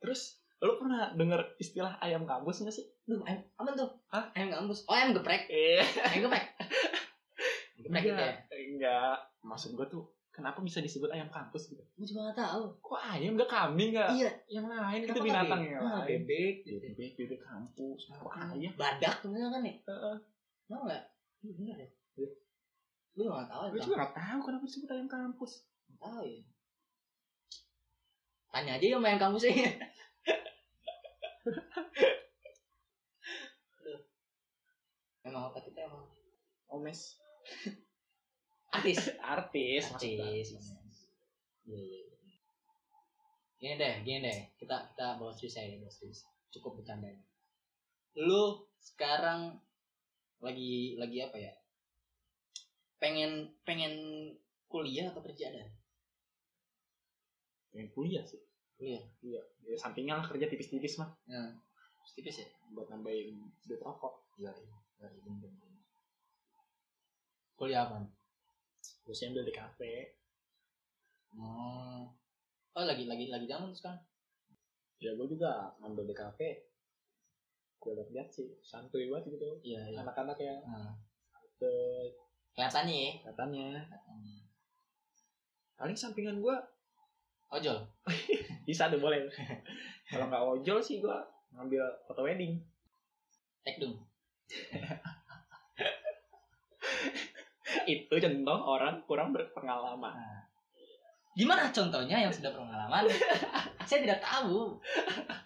Terus 0.01 0.39
lu 0.59 0.73
pernah 0.75 1.15
denger 1.15 1.41
istilah 1.63 1.95
ayam 2.03 2.27
kampus 2.27 2.67
gak 2.67 2.75
sih? 2.75 2.87
Duh, 3.07 3.23
ayam 3.23 3.41
apa 3.59 3.71
tuh? 3.79 3.91
Hah? 4.11 4.27
Ayam 4.35 4.51
gambus. 4.51 4.83
Oh, 4.91 4.95
ayam 4.95 5.15
geprek. 5.15 5.47
Iya. 5.47 5.87
Ayam 6.03 6.27
geprek. 6.27 6.45
geprek 7.83 8.03
gitu 8.03 8.19
ya. 8.19 8.35
Enggak. 8.51 9.17
Maksud 9.47 9.79
gue 9.79 9.87
tuh 9.87 10.03
kenapa 10.39 10.63
bisa 10.63 10.79
disebut 10.79 11.11
ayam 11.11 11.27
kampus 11.35 11.75
gitu 11.75 11.83
gue 11.83 12.07
juga 12.07 12.31
gak 12.31 12.47
tahu 12.47 12.71
kok 12.79 13.03
ayam 13.03 13.35
gak 13.35 13.51
kambing 13.51 13.91
gak 13.91 14.07
iya 14.15 14.31
yang 14.47 14.71
lain 14.71 15.03
itu 15.03 15.11
Kenapa 15.11 15.27
binatang 15.27 15.61
nggak 15.67 15.75
yang 15.75 15.83
bebek? 15.83 15.99
Lain 15.99 16.23
bebek 16.23 16.57
bebek 16.79 17.13
bebek 17.19 17.41
kampus 17.43 18.01
kok 18.07 18.31
ayam 18.39 18.73
badak 18.79 19.15
sebenarnya 19.19 19.51
kan 19.51 19.63
ya 19.67 19.75
Heeh. 19.83 20.17
tau 20.71 20.81
nggak 20.87 21.03
iya 21.43 21.53
bener 21.59 21.77
ya 21.83 21.89
gue 23.19 23.27
gak 23.27 23.49
tahu 23.51 23.63
gue 23.67 23.75
ya 23.75 23.83
juga 23.83 23.97
gak 23.99 24.15
tahu 24.15 24.39
kenapa 24.47 24.65
disebut 24.71 24.89
ayam 24.95 25.09
kampus 25.11 25.53
Nggak 25.91 26.01
tahu 26.07 26.23
ya 26.23 26.43
tanya 28.49 28.71
aja 28.79 28.87
ya 28.87 28.95
sama 28.95 29.09
yang 29.11 29.21
kampusnya 29.27 29.53
Aduh. 33.79 34.01
emang 35.25 35.45
apa 35.53 35.59
kita 35.65 35.89
emang 35.89 36.05
omes. 36.69 37.17
Artis. 38.77 39.01
Artis 39.25 39.89
artis 39.97 40.49
Iya, 41.69 41.81
iya, 41.81 42.01
iya. 42.01 42.17
gini 43.61 43.75
deh 43.81 43.95
gini 44.05 44.19
deh. 44.25 44.39
Kita 44.61 44.93
kita 44.93 45.17
bawa 45.17 45.33
serius 45.33 45.57
aja 45.57 45.77
bawa 45.81 45.93
serius 45.93 46.25
cukup 46.53 46.81
bercanda. 46.81 47.09
Lu 48.17 48.69
sekarang 48.81 49.57
lagi 50.41 50.97
lagi 51.01 51.19
apa 51.25 51.37
ya? 51.41 51.53
Pengen 53.01 53.53
pengen 53.65 53.95
kuliah 54.69 55.09
atau 55.11 55.25
kerja 55.25 55.49
dah 55.49 55.69
pengen 57.73 57.89
kuliah 57.93 58.25
sih 58.25 58.41
kuliah 58.79 59.03
iya. 59.21 59.43
Ya, 59.67 59.75
sampingnya 59.75 60.23
lah 60.23 60.25
kerja 60.25 60.47
tipis-tipis 60.47 61.03
mah. 61.03 61.11
Ya. 61.27 61.51
Tipis 62.15 62.41
ya? 62.41 62.49
Buat 62.73 62.89
nambahin 62.95 63.37
duit 63.67 63.83
rokok. 63.83 64.25
Iya 64.39 64.55
iya. 64.55 64.77
Iya, 64.99 65.09
bener. 65.27 65.51
kuliah 67.59 67.91
apa 67.91 68.07
gue 69.09 69.15
sih 69.17 69.25
ambil 69.25 69.41
di 69.41 69.57
kafe. 69.57 70.21
Oh 71.33 72.05
oh 72.77 72.85
lagi 72.85 73.09
lagi 73.09 73.33
lagi 73.33 73.49
zaman 73.49 73.73
tuh 73.73 73.79
sekarang? 73.81 74.05
Ya 75.01 75.17
gue 75.17 75.27
juga 75.27 75.73
ambil 75.81 76.05
di 76.05 76.13
kafe. 76.13 76.69
Gue 77.81 77.97
lihat 77.97 78.29
sih. 78.29 78.53
Santuy 78.61 79.09
banget 79.09 79.33
gitu. 79.33 79.49
Iya 79.65 79.81
iya. 79.91 79.99
Anak-anak 80.05 80.37
yang 80.45 80.61
nah, 80.61 80.93
ke 81.57 81.73
kelihatannya 82.53 82.95
ya? 82.95 83.13
Katanya 83.33 83.67
Kelihatannya. 83.81 84.37
paling 85.79 85.97
sampingan 85.97 86.37
gue 86.45 86.57
ojol 87.53 87.79
bisa 88.69 88.93
tuh 88.93 89.01
boleh 89.01 89.25
kalau 90.09 90.27
nggak 90.29 90.45
ojol 90.45 90.79
sih 90.81 91.01
gue 91.01 91.17
ngambil 91.57 91.83
foto 92.05 92.21
wedding 92.25 92.61
tek 93.65 93.81
dong 93.81 93.97
itu 97.89 98.15
contoh 98.17 98.59
orang 98.65 99.01
kurang 99.05 99.33
berpengalaman 99.33 100.17
Gimana 101.39 101.71
contohnya 101.71 102.19
yang 102.19 102.35
sudah 102.35 102.51
pengalaman? 102.51 103.07
Saya 103.87 104.03
tidak 104.03 104.19
tahu. 104.19 104.75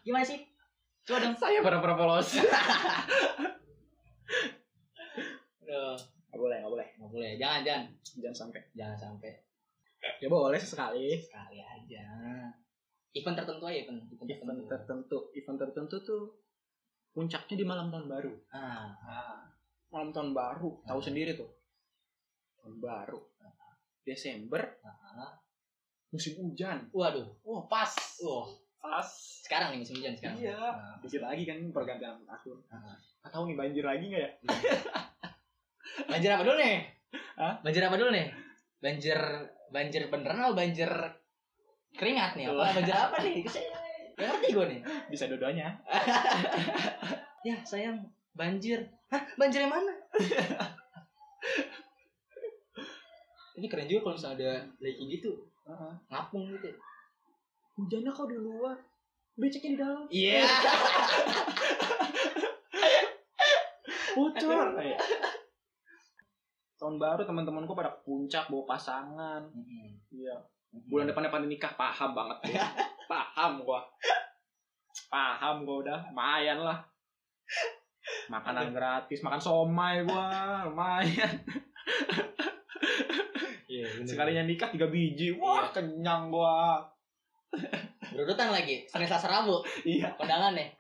Gimana 0.01 0.25
sih? 0.25 0.41
Coba 1.05 1.21
dong. 1.21 1.37
saya 1.37 1.61
para-para 1.61 1.99
polos 1.99 2.41
Aduh, 5.61 5.99
nggak 6.33 6.41
boleh 6.41 6.57
nggak 6.65 6.73
boleh 6.73 6.89
nggak 6.97 7.11
boleh. 7.13 7.31
Jangan, 7.37 7.61
jangan. 7.61 7.85
jangan 8.23 8.37
sampai 8.41 8.61
Jangan 8.73 8.97
sampai. 8.97 9.33
Ya 10.19 10.27
boleh 10.27 10.59
sesekali 10.59 11.19
Sekali 11.19 11.59
aja. 11.59 12.05
Event 13.13 13.37
tertentu 13.37 13.65
aja, 13.65 13.77
event. 13.77 13.99
Event, 14.09 14.29
event 14.29 14.49
tertentu. 14.65 14.69
tertentu 14.69 15.19
event 15.35 15.59
tertentu 15.59 15.97
tuh 16.01 16.23
puncaknya 17.13 17.55
di 17.55 17.65
malam 17.65 17.93
tahun 17.93 18.09
baru 18.09 18.33
Ah, 18.49 19.45
malam 19.93 20.09
tahun 20.11 20.33
baru 20.33 20.81
tahu 20.83 20.97
Ah. 20.97 21.05
sendiri 21.05 21.37
tuh 21.37 21.51
tahun 22.57 22.81
baru 22.81 23.21
Desember 24.03 24.63
ah. 24.83 25.37
musim 26.09 26.41
hujan 26.41 26.89
Waduh. 26.91 27.29
wah 27.45 27.69
pas 27.69 27.93
Wah, 28.23 28.49
pas 28.81 29.05
sekarang 29.45 29.77
nih 29.77 29.85
musim 29.85 29.99
hujan 29.99 30.15
sekarang. 30.15 30.39
Iya. 30.41 30.57
Ah, 30.57 30.97
dikit 30.99 31.21
lagi 31.21 31.45
kan 31.45 31.59
pergantian 31.69 32.17
tahun 32.25 32.59
ah. 32.73 32.97
tahu 33.29 33.47
nih 33.47 33.57
banjir 33.61 33.85
lagi 33.85 34.09
nggak 34.09 34.23
ya 34.25 34.31
Banjir 36.03 36.33
apa 36.33 36.43
dulu 36.43 36.57
nih? 36.57 36.77
Hah? 37.37 37.55
Banjir 37.61 37.85
apa 37.85 37.97
dulu 37.97 38.09
nih? 38.09 38.27
Banjir 38.83 39.15
banjir 39.71 40.11
beneran 40.11 40.43
atau 40.43 40.59
banjir 40.59 40.91
keringat 41.95 42.35
nih? 42.35 42.51
Apa 42.51 42.75
banjir 42.75 42.93
apa 42.93 43.17
nih? 43.23 43.47
Saya 43.47 43.71
nggak 44.13 44.27
ngerti 44.29 44.49
gue 44.53 44.67
nih. 44.69 44.81
bisa 45.15 45.25
dua-duanya 45.27 45.69
Ya 47.49 47.57
sayang 47.63 48.03
banjir. 48.35 48.83
Hah 49.09 49.23
banjir 49.35 49.63
yang 49.63 49.73
mana? 49.73 49.95
Ini 53.53 53.67
keren 53.69 53.87
juga 53.87 54.01
kalau 54.03 54.17
misalnya 54.17 54.37
ada 54.37 54.53
lagi 54.81 55.05
gitu 55.09 55.33
ngapung 56.09 56.51
gitu. 56.51 56.73
hujannya 57.73 58.11
kau 58.11 58.27
di 58.27 58.35
luar 58.35 58.75
beceknya 59.35 59.71
di 59.71 59.79
dalam 59.79 60.03
Iya. 60.09 60.45
bocor 64.13 64.67
tahun 66.83 66.99
baru 66.99 67.23
teman-temanku 67.23 67.79
pada 67.79 67.95
puncak 68.03 68.51
bawa 68.51 68.75
pasangan. 68.75 69.47
Iya. 70.11 70.35
Bulan 70.91 71.07
depannya 71.07 71.31
pada 71.31 71.47
nikah 71.47 71.79
paham 71.79 72.11
banget 72.11 72.43
gua. 72.51 72.67
paham 73.15 73.63
gua. 73.63 73.81
Paham 75.07 75.63
gua 75.63 75.77
udah 75.87 75.99
lumayan 76.11 76.59
lah. 76.59 76.83
Makanan 78.27 78.75
gratis 78.75 79.23
makan 79.23 79.39
somai 79.39 80.03
gua 80.03 80.67
lumayan. 80.67 81.39
Iya. 83.73 84.05
sekalinya 84.05 84.45
nikah 84.45 84.69
tiga 84.69 84.91
biji 84.91 85.39
wah 85.39 85.71
kenyang 85.71 86.35
gua. 86.35 86.83
Berurutan 88.11 88.51
lagi. 88.51 88.91
Senin 88.91 89.07
Selasa 89.07 89.31
Rabu. 89.31 89.63
iya. 89.87 90.11
Kondangan 90.19 90.59
nih. 90.59 90.75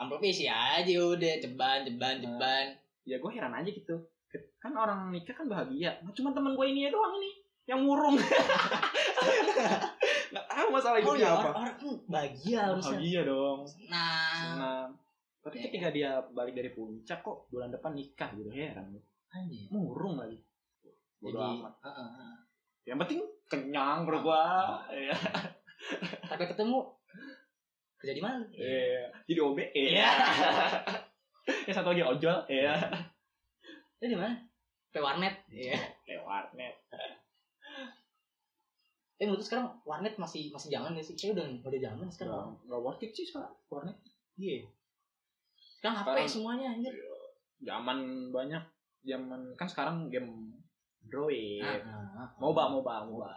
Amplopnya 0.00 0.32
isi 0.32 0.48
aja 0.48 0.96
udah 0.96 1.34
ceban 1.44 1.84
ceban 1.84 2.24
ceban. 2.24 2.66
ya 3.04 3.20
gue 3.20 3.30
heran 3.36 3.52
aja 3.52 3.68
gitu 3.68 4.00
kan 4.56 4.72
orang 4.72 5.08
nikah 5.08 5.32
kan 5.32 5.46
bahagia 5.46 5.98
nah, 6.00 6.10
cuma 6.10 6.30
temen 6.30 6.52
gue 6.52 6.66
ini 6.66 6.80
ya 6.84 6.90
doang 6.90 7.14
ini 7.14 7.30
yang 7.64 7.80
murung 7.80 8.16
nggak 10.30 10.46
tahu 10.46 10.68
masalah 10.68 10.96
Oh 10.96 11.02
hidupnya 11.02 11.22
iya, 11.22 11.32
apa 11.32 11.48
orang, 11.50 11.56
orang 11.56 11.76
bahagia 12.06 12.58
harusnya. 12.66 12.92
bahagia 12.92 13.20
dong 13.24 13.58
Nah, 13.86 14.34
senang 14.36 14.88
tapi 15.40 15.54
Iya. 15.54 15.64
ketika 15.66 15.88
dia 15.90 16.10
balik 16.30 16.52
dari 16.52 16.70
puncak 16.70 17.20
kok 17.20 17.48
bulan 17.48 17.68
depan 17.68 17.92
nikah 17.92 18.32
gitu 18.32 18.48
heran 18.48 18.96
anjir. 19.30 19.68
murung 19.68 20.16
lagi 20.16 20.40
Bodo 21.16 21.36
Jadi, 21.36 21.56
amat. 21.56 21.72
Heeh, 21.80 22.08
heeh. 22.10 22.34
yang 22.84 22.98
penting 22.98 23.20
kenyang 23.46 23.98
bro 24.02 24.18
gua 24.20 24.44
Iya. 24.88 25.16
sampai 26.24 26.46
ketemu 26.46 26.78
kerja 27.96 28.12
di 28.12 28.20
mana? 28.20 28.44
Iya. 28.50 29.08
jadi 29.24 29.40
OB 29.40 29.58
Iya. 29.70 30.08
yang 31.66 31.74
satu 31.74 31.92
lagi 31.92 32.02
ojol 32.02 32.36
iya 32.46 32.76
Itu 34.04 34.12
di 34.12 34.18
mana? 34.20 34.36
Kayak 34.92 35.04
warnet. 35.06 35.34
Iya. 35.48 35.80
kayak 36.04 36.22
warnet 36.22 36.74
Eh 39.14 39.24
menurut 39.24 39.40
sekarang 39.40 39.72
warnet 39.82 40.12
masih 40.14 40.50
masih 40.50 40.68
jangan 40.68 40.92
gak 40.92 41.00
sih? 41.02 41.14
Kayak 41.14 41.38
udah 41.38 41.46
udah 41.64 41.80
zaman 41.80 42.06
sekarang. 42.10 42.34
nggak 42.52 42.66
nggak 42.66 42.80
worth 42.82 43.00
it 43.00 43.10
sih 43.10 43.24
sekarang 43.24 43.54
warnet 43.70 43.96
Iya. 44.34 44.66
Sekarang 45.72 45.96
HP 45.96 46.04
Sekarang- 46.04 46.28
semuanya 46.28 46.66
anjir. 46.70 46.92
zaman 47.56 47.98
banyak 48.28 48.60
zaman 49.00 49.40
kan 49.54 49.64
sekarang 49.64 49.96
game 50.06 50.52
Android 51.00 51.62
Ah, 51.62 51.80
ah, 51.80 52.20
ah. 52.20 52.28
MOBA 52.36 52.64
MOBA 52.70 52.94
MOBA 53.06 53.32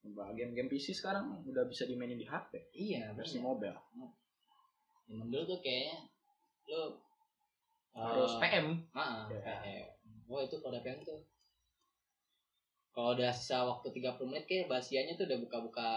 MOBA 0.00 0.24
game-game 0.32 0.66
PC 0.66 0.90
sekarang 0.92 1.38
udah 1.44 1.62
bisa 1.64 1.84
dimainin 1.84 2.16
di 2.16 2.24
HP 2.24 2.50
Iya, 2.72 3.12
versi 3.12 3.38
mobile 3.38 3.78
Zaman 5.04 5.28
dulu 5.28 5.44
tuh 5.46 5.60
kayaknya 5.60 6.02
lu 6.66 6.98
harus 7.98 8.32
eh, 8.32 8.40
PM 8.40 8.66
Ah, 8.92 9.26
Ya. 9.26 9.38
PM. 9.60 9.86
Oh 10.28 10.38
itu 10.38 10.56
kalau 10.58 10.70
udah 10.70 10.82
PM 10.82 11.00
tuh. 11.02 11.20
Kalau 12.90 13.14
udah 13.14 13.30
sisa 13.30 13.62
waktu 13.62 13.90
30 13.90 14.26
menit 14.26 14.44
kayak 14.44 14.66
basiannya 14.66 15.14
tuh 15.14 15.26
udah 15.26 15.38
buka-buka 15.40 15.88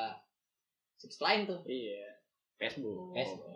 situs 0.95 1.17
lain 1.17 1.45
tuh. 1.45 1.61
iya 1.65 2.13
Facebook 2.55 3.09
Facebook. 3.11 3.49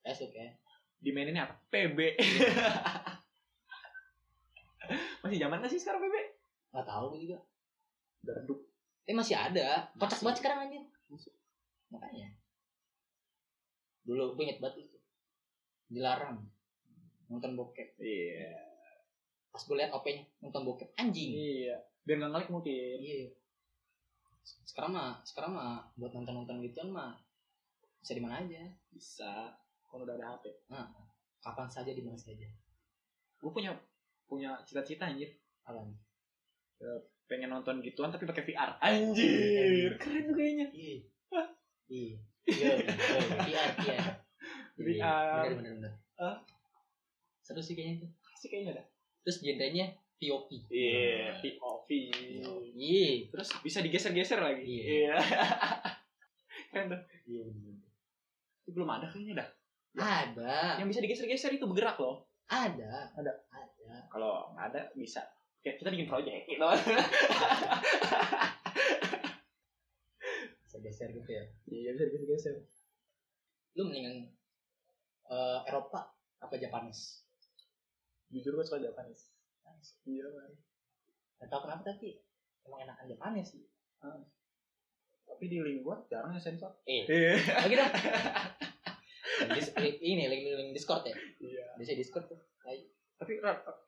Facebook 0.00 0.32
ya. 0.32 0.52
dimaininnya 1.00 1.44
apa 1.44 1.56
PB 1.68 1.96
masih 5.20 5.38
zaman 5.38 5.60
gak 5.60 5.68
sih 5.68 5.80
sekarang 5.80 6.00
PB 6.02 6.16
Gak 6.70 6.84
tahu 6.84 7.04
gue 7.10 7.20
juga. 7.22 7.38
redup 8.26 8.60
Eh 9.04 9.12
masih 9.12 9.36
ada. 9.36 9.92
Kocak 9.94 10.20
banget 10.20 10.40
sekarang 10.40 10.64
anjir. 10.64 10.80
Makanya. 11.88 12.32
Dulu 14.02 14.32
gue 14.32 14.42
inget 14.42 14.58
banget 14.58 14.88
itu. 14.88 14.98
Dilarang 15.86 16.48
nonton 17.28 17.52
bokep. 17.54 17.88
iya 17.98 18.54
Pas 19.48 19.62
gue 19.62 19.76
liat 19.78 19.90
OP-nya 19.90 20.22
nonton 20.40 20.62
bokep 20.64 20.88
anjing. 20.94 21.32
iya 21.32 21.76
biar 22.04 22.20
nggak 22.20 22.30
ngalik 22.32 22.50
mungkin 22.50 22.98
Iya. 23.00 23.28
Sekarang 24.44 24.92
mah, 24.92 25.24
sekarang 25.24 25.56
mah 25.56 25.80
buat 25.96 26.12
nonton-nonton 26.12 26.60
gituan 26.60 26.92
mah 26.92 27.16
bisa 27.96 28.12
di 28.12 28.20
mana 28.20 28.44
aja. 28.44 28.60
bisa 28.92 29.56
kalau 29.88 30.04
udah 30.04 30.14
ada 30.14 30.36
HP 30.36 30.44
Kapan 31.40 31.68
saja 31.68 31.90
di 31.92 32.00
mana 32.00 32.16
saja. 32.16 32.48
gue 33.34 33.52
punya 33.52 33.76
punya 34.24 34.56
cita-cita 34.64 35.04
anjir 35.06 35.28
Apa 35.64 35.80
nih? 35.80 35.96
pengen 37.24 37.48
nonton 37.48 37.80
gituan 37.80 38.12
tapi 38.12 38.28
pakai 38.28 38.44
VR. 38.44 38.76
Anjir, 38.78 39.96
keren 39.96 40.28
tuh 40.28 40.36
kayaknya. 40.36 40.68
Iya. 40.76 41.00
Iya. 41.88 42.16
VR. 44.76 45.48
Bener 45.48 45.56
bener 45.56 45.72
bener. 45.80 45.92
Seru 47.44 47.60
sih 47.60 47.76
kayaknya 47.76 48.00
itu. 48.00 48.08
Asik 48.32 48.48
kayaknya 48.48 48.80
dah. 48.80 48.86
Terus 49.20 49.36
genrenya 49.44 49.86
POP. 50.16 50.48
Iya, 50.72 51.36
POV. 51.44 51.88
Iya. 52.72 53.28
Terus 53.28 53.48
bisa 53.60 53.84
digeser-geser 53.84 54.40
lagi. 54.40 54.64
Iya. 54.64 55.12
Iya. 55.12 55.16
keren 56.72 56.88
tuh. 56.88 57.00
Iya. 57.28 57.44
Itu 58.64 58.70
belum 58.72 58.88
ada 58.88 59.06
kayaknya 59.12 59.44
dah. 59.44 59.48
Ada. 60.00 60.80
Yang 60.80 60.88
bisa 60.96 61.00
digeser-geser 61.04 61.52
itu 61.52 61.68
bergerak 61.68 62.00
loh. 62.00 62.24
Ada. 62.48 63.12
Ada. 63.12 63.32
Ada. 63.52 64.08
Kalau 64.08 64.56
nggak 64.56 64.66
ada 64.72 64.82
bisa. 64.96 65.20
Kayak 65.60 65.84
kita 65.84 65.88
bikin 65.92 66.08
project 66.08 66.44
gitu. 66.48 66.64
Bisa 70.64 70.76
geser 70.80 71.08
gitu 71.08 71.30
ya. 71.30 71.44
Iya 71.72 71.96
bisa 71.96 72.04
digeser-geser. 72.04 72.56
Lu 73.80 73.88
mendingan 73.88 74.28
eh, 75.32 75.58
Eropa 75.64 76.12
apa 76.36 76.54
Japanis? 76.60 77.23
Jujur 78.34 78.58
gue 78.58 78.66
suka 78.66 78.82
Japanese. 78.82 79.30
Iya 80.02 80.26
man. 80.34 80.50
Gak 81.38 81.46
tau 81.46 81.62
kenapa 81.62 81.86
tapi 81.86 82.18
emang 82.66 82.82
enakan 82.82 83.06
Japanis 83.06 83.54
sih. 83.54 83.62
Tapi 85.24 85.44
di 85.46 85.62
link 85.62 85.86
gue 85.86 85.96
jarang 86.10 86.34
ya 86.34 86.42
sensor. 86.42 86.74
Eh. 86.82 87.06
Iya. 87.06 87.32
Lagi 87.62 87.74
dah. 87.78 87.90
Dis- 89.54 89.74
ini 90.02 90.26
link 90.26 90.42
link 90.50 90.70
Discord 90.74 91.06
ya. 91.06 91.14
Iya. 91.38 91.78
Bisa 91.78 91.94
Discord 91.94 92.26
tuh. 92.26 92.40
Ayo. 92.66 92.90
Tapi 93.14 93.38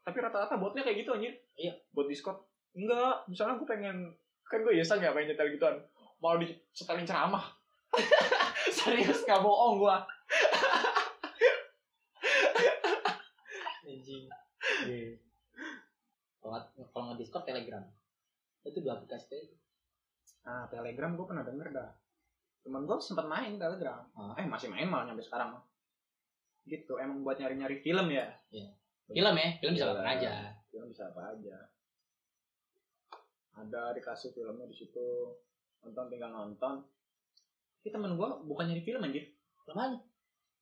tapi 0.07 0.17
rata-rata 0.23 0.55
botnya 0.57 0.87
kayak 0.87 1.03
gitu 1.03 1.11
anjir. 1.19 1.35
Iya. 1.59 1.75
Bot 1.91 2.07
Discord. 2.07 2.39
Enggak, 2.77 3.27
misalnya 3.27 3.59
gue 3.59 3.69
pengen 3.69 3.97
kan 4.47 4.63
gue 4.63 4.79
biasa 4.79 5.03
nggak 5.03 5.15
pengen 5.17 5.29
nyetel 5.35 5.51
gituan. 5.59 5.77
Mau 6.23 6.39
disetelin 6.39 7.09
ceramah. 7.09 7.45
Serius 8.77 9.27
nggak 9.27 9.43
bohong 9.43 9.83
gue. 9.83 9.97
Anjing. 13.87 14.27
Iya. 14.85 15.17
Kalau 16.43 16.51
nggak 16.53 16.65
kalau 16.93 17.05
nggak 17.09 17.19
Discord 17.25 17.49
Telegram. 17.49 17.85
Itu 18.67 18.79
dua 18.85 19.01
aplikasi 19.01 19.25
itu. 19.33 19.57
Nah, 20.47 20.69
Telegram 20.71 21.11
gue 21.17 21.27
pernah 21.27 21.43
denger 21.43 21.69
dah. 21.75 21.91
Temen 22.63 22.83
gue 22.87 22.97
sempat 23.03 23.27
main 23.27 23.57
Telegram. 23.59 24.03
Ah. 24.15 24.35
Eh, 24.39 24.47
masih 24.47 24.71
main 24.71 24.87
malah 24.87 25.11
nyampe 25.11 25.23
sekarang. 25.23 25.59
Gitu, 26.67 26.99
emang 26.99 27.23
buat 27.23 27.39
nyari-nyari 27.39 27.79
film 27.83 28.11
ya. 28.11 28.27
Film 29.07 29.35
ya, 29.39 29.49
film 29.63 29.73
bisa 29.79 29.87
Iya. 29.87 29.95
kapan 29.95 30.09
aja. 30.19 30.33
Film 30.71 30.87
bisa 30.91 31.03
apa 31.07 31.21
aja. 31.31 31.57
Ada 33.57 33.83
dikasih 33.95 34.35
filmnya 34.35 34.67
di 34.67 34.75
situ. 34.75 35.09
Nonton 35.87 36.11
tinggal 36.11 36.31
nonton. 36.35 36.83
Tapi 37.81 37.89
temen 37.95 38.19
gue 38.19 38.29
bukan 38.51 38.67
nyari 38.67 38.83
film 38.83 39.07
anjir. 39.07 39.31
Aja. 39.71 39.99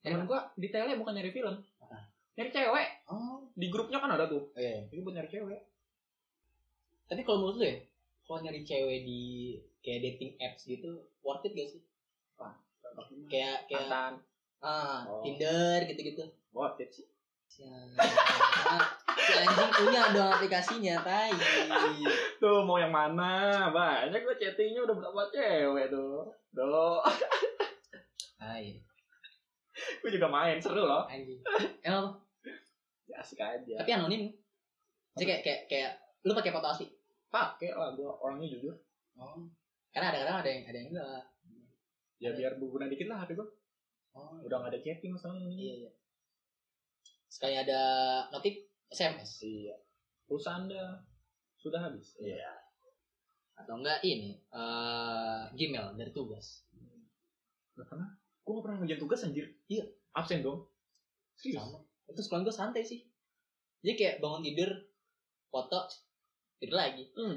Temen 0.04 0.28
gue 0.28 0.40
di 0.60 0.68
tele 0.68 1.00
bukan 1.00 1.16
nyari 1.16 1.32
film. 1.32 1.56
Nyari 2.34 2.50
cewek. 2.50 2.88
Oh, 3.06 3.46
Di 3.54 3.66
grupnya 3.68 3.98
kan 3.98 4.10
ada 4.10 4.26
tuh. 4.26 4.50
iya. 4.54 4.82
Itu 4.88 5.02
buat 5.02 5.14
nyari 5.14 5.30
cewek. 5.30 5.60
Tapi 7.04 7.20
kalau 7.22 7.38
menurut 7.40 7.56
lu 7.58 7.64
ya, 7.64 7.76
kalau 8.22 8.40
nyari 8.40 8.60
cewek 8.60 9.00
di 9.02 9.22
kayak 9.80 10.00
dating 10.02 10.32
apps 10.38 10.64
gitu, 10.64 10.90
worth 11.20 11.44
it 11.44 11.52
gak 11.52 11.68
sih? 11.68 11.82
Kayak 13.26 13.66
kayak 13.66 13.86
Mantan. 13.86 14.12
ah, 14.60 15.02
Oh. 15.04 15.20
Tinder 15.20 15.84
gitu-gitu. 15.84 16.24
Worth 16.50 16.78
it 16.78 16.90
sih. 16.90 17.06
Si 17.44 17.62
si 19.16 19.32
anjing 19.32 19.70
punya 19.70 20.10
dong 20.10 20.26
aplikasinya, 20.28 20.98
tai. 21.00 21.30
Tuh 22.36 22.64
mau 22.64 22.76
yang 22.76 22.90
mana? 22.90 23.70
Banyak 23.70 24.18
gue 24.18 24.34
chattingnya 24.36 24.82
udah 24.82 24.94
berapa 24.96 25.22
cewek 25.30 25.86
tuh. 25.88 26.26
Tuh. 26.50 26.98
Tai. 28.36 28.64
gue 29.74 30.10
juga 30.10 30.26
main. 30.26 30.58
Seru 30.58 30.82
loh. 30.82 31.06
Anjing. 31.06 31.38
Emang? 31.80 32.18
Ya 33.08 33.20
asik 33.20 33.40
aja. 33.40 33.74
Tapi 33.80 33.90
anonim. 33.92 34.32
Jadi 35.14 35.24
kayak 35.30 35.42
kayak 35.44 35.60
kayak 35.70 35.92
lu 36.24 36.32
pakai 36.32 36.52
foto 36.52 36.68
asli. 36.68 36.86
pakai 37.34 37.74
lah 37.74 37.90
gue 37.98 38.06
orangnya 38.06 38.46
jujur. 38.46 38.74
Oh. 39.18 39.50
Karena 39.90 40.14
ada 40.14 40.18
kadang 40.22 40.36
ada 40.38 40.50
yang 40.50 40.62
ada 40.70 40.78
yang 40.78 40.88
enggak. 40.94 41.22
Ya 42.22 42.30
biar 42.30 42.52
berguna 42.62 42.86
dikit 42.86 43.10
lah 43.10 43.26
HP 43.26 43.34
gue. 43.34 43.48
Oh, 44.14 44.38
Udah 44.46 44.62
gak 44.62 44.70
ada 44.70 44.78
chatting 44.78 45.10
masalahnya 45.10 45.50
ini. 45.50 45.54
Iya, 45.58 45.74
iya. 45.82 45.90
Sekali 47.26 47.58
ada 47.58 47.80
notif 48.30 48.54
SMS 48.86 49.42
Iya. 49.42 49.74
Pulsa 50.30 50.62
anda 50.62 51.02
sudah 51.58 51.82
habis. 51.90 52.14
Iya. 52.22 52.62
atau 53.54 53.78
enggak 53.78 54.02
ini 54.02 54.34
eh 54.50 55.42
Gmail 55.54 55.94
dari 55.94 56.10
tugas. 56.10 56.66
Gak 57.74 57.86
pernah. 57.86 58.14
Gue 58.46 58.52
gak 58.58 58.64
pernah 58.66 58.76
ngerjain 58.82 59.02
tugas 59.02 59.26
anjir. 59.26 59.46
Iya. 59.66 59.86
Absen 60.14 60.42
dong. 60.42 60.70
Serius. 61.34 61.62
Sama. 61.62 61.82
Itu 62.08 62.20
sekolah 62.20 62.44
gue 62.44 62.54
santai 62.54 62.82
sih. 62.84 63.00
Jadi 63.84 63.94
kayak 63.94 64.16
bangun 64.20 64.40
tidur, 64.44 64.70
foto, 65.48 65.88
tidur 66.56 66.76
lagi. 66.76 67.04
Hmm. 67.16 67.36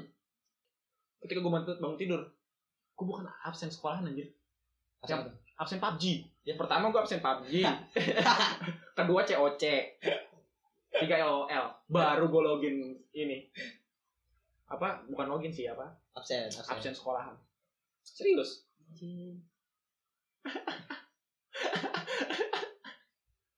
Ketika 1.20 1.40
gue 1.40 1.52
bangun, 1.52 1.76
bangun 1.76 1.98
tidur, 1.98 2.20
gue 2.94 3.04
bukan 3.04 3.28
absen 3.44 3.68
sekolahan 3.68 4.08
anjir. 4.08 4.32
Asal 5.04 5.24
Yang- 5.24 5.36
Absen 5.58 5.82
PUBG. 5.82 6.22
Yang 6.46 6.58
pertama 6.62 6.94
gue 6.94 7.00
absen 7.02 7.18
PUBG. 7.18 7.66
Kedua 8.98 9.26
COC. 9.26 9.64
Tiga 10.88 11.16
LOL. 11.26 11.66
Baru 11.90 12.30
gue 12.30 12.42
login 12.42 12.76
ini. 13.10 13.50
Apa? 14.70 15.02
Bukan 15.10 15.26
login 15.26 15.50
sih 15.50 15.66
apa? 15.66 15.90
absen, 16.14 16.46
absen. 16.46 16.66
Absen 16.70 16.94
sekolahan. 16.94 17.34
Serius. 18.06 18.62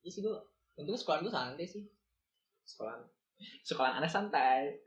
Iya 0.00 0.10
sih 0.10 0.20
gue, 0.24 0.32
untung 0.80 0.98
sekolah 0.98 1.20
gue 1.22 1.32
santai 1.32 1.66
sih. 1.68 1.84
Sekolahan. 2.64 3.02
Sekolahan 3.62 3.94
aneh 4.00 4.10
santai. 4.10 4.80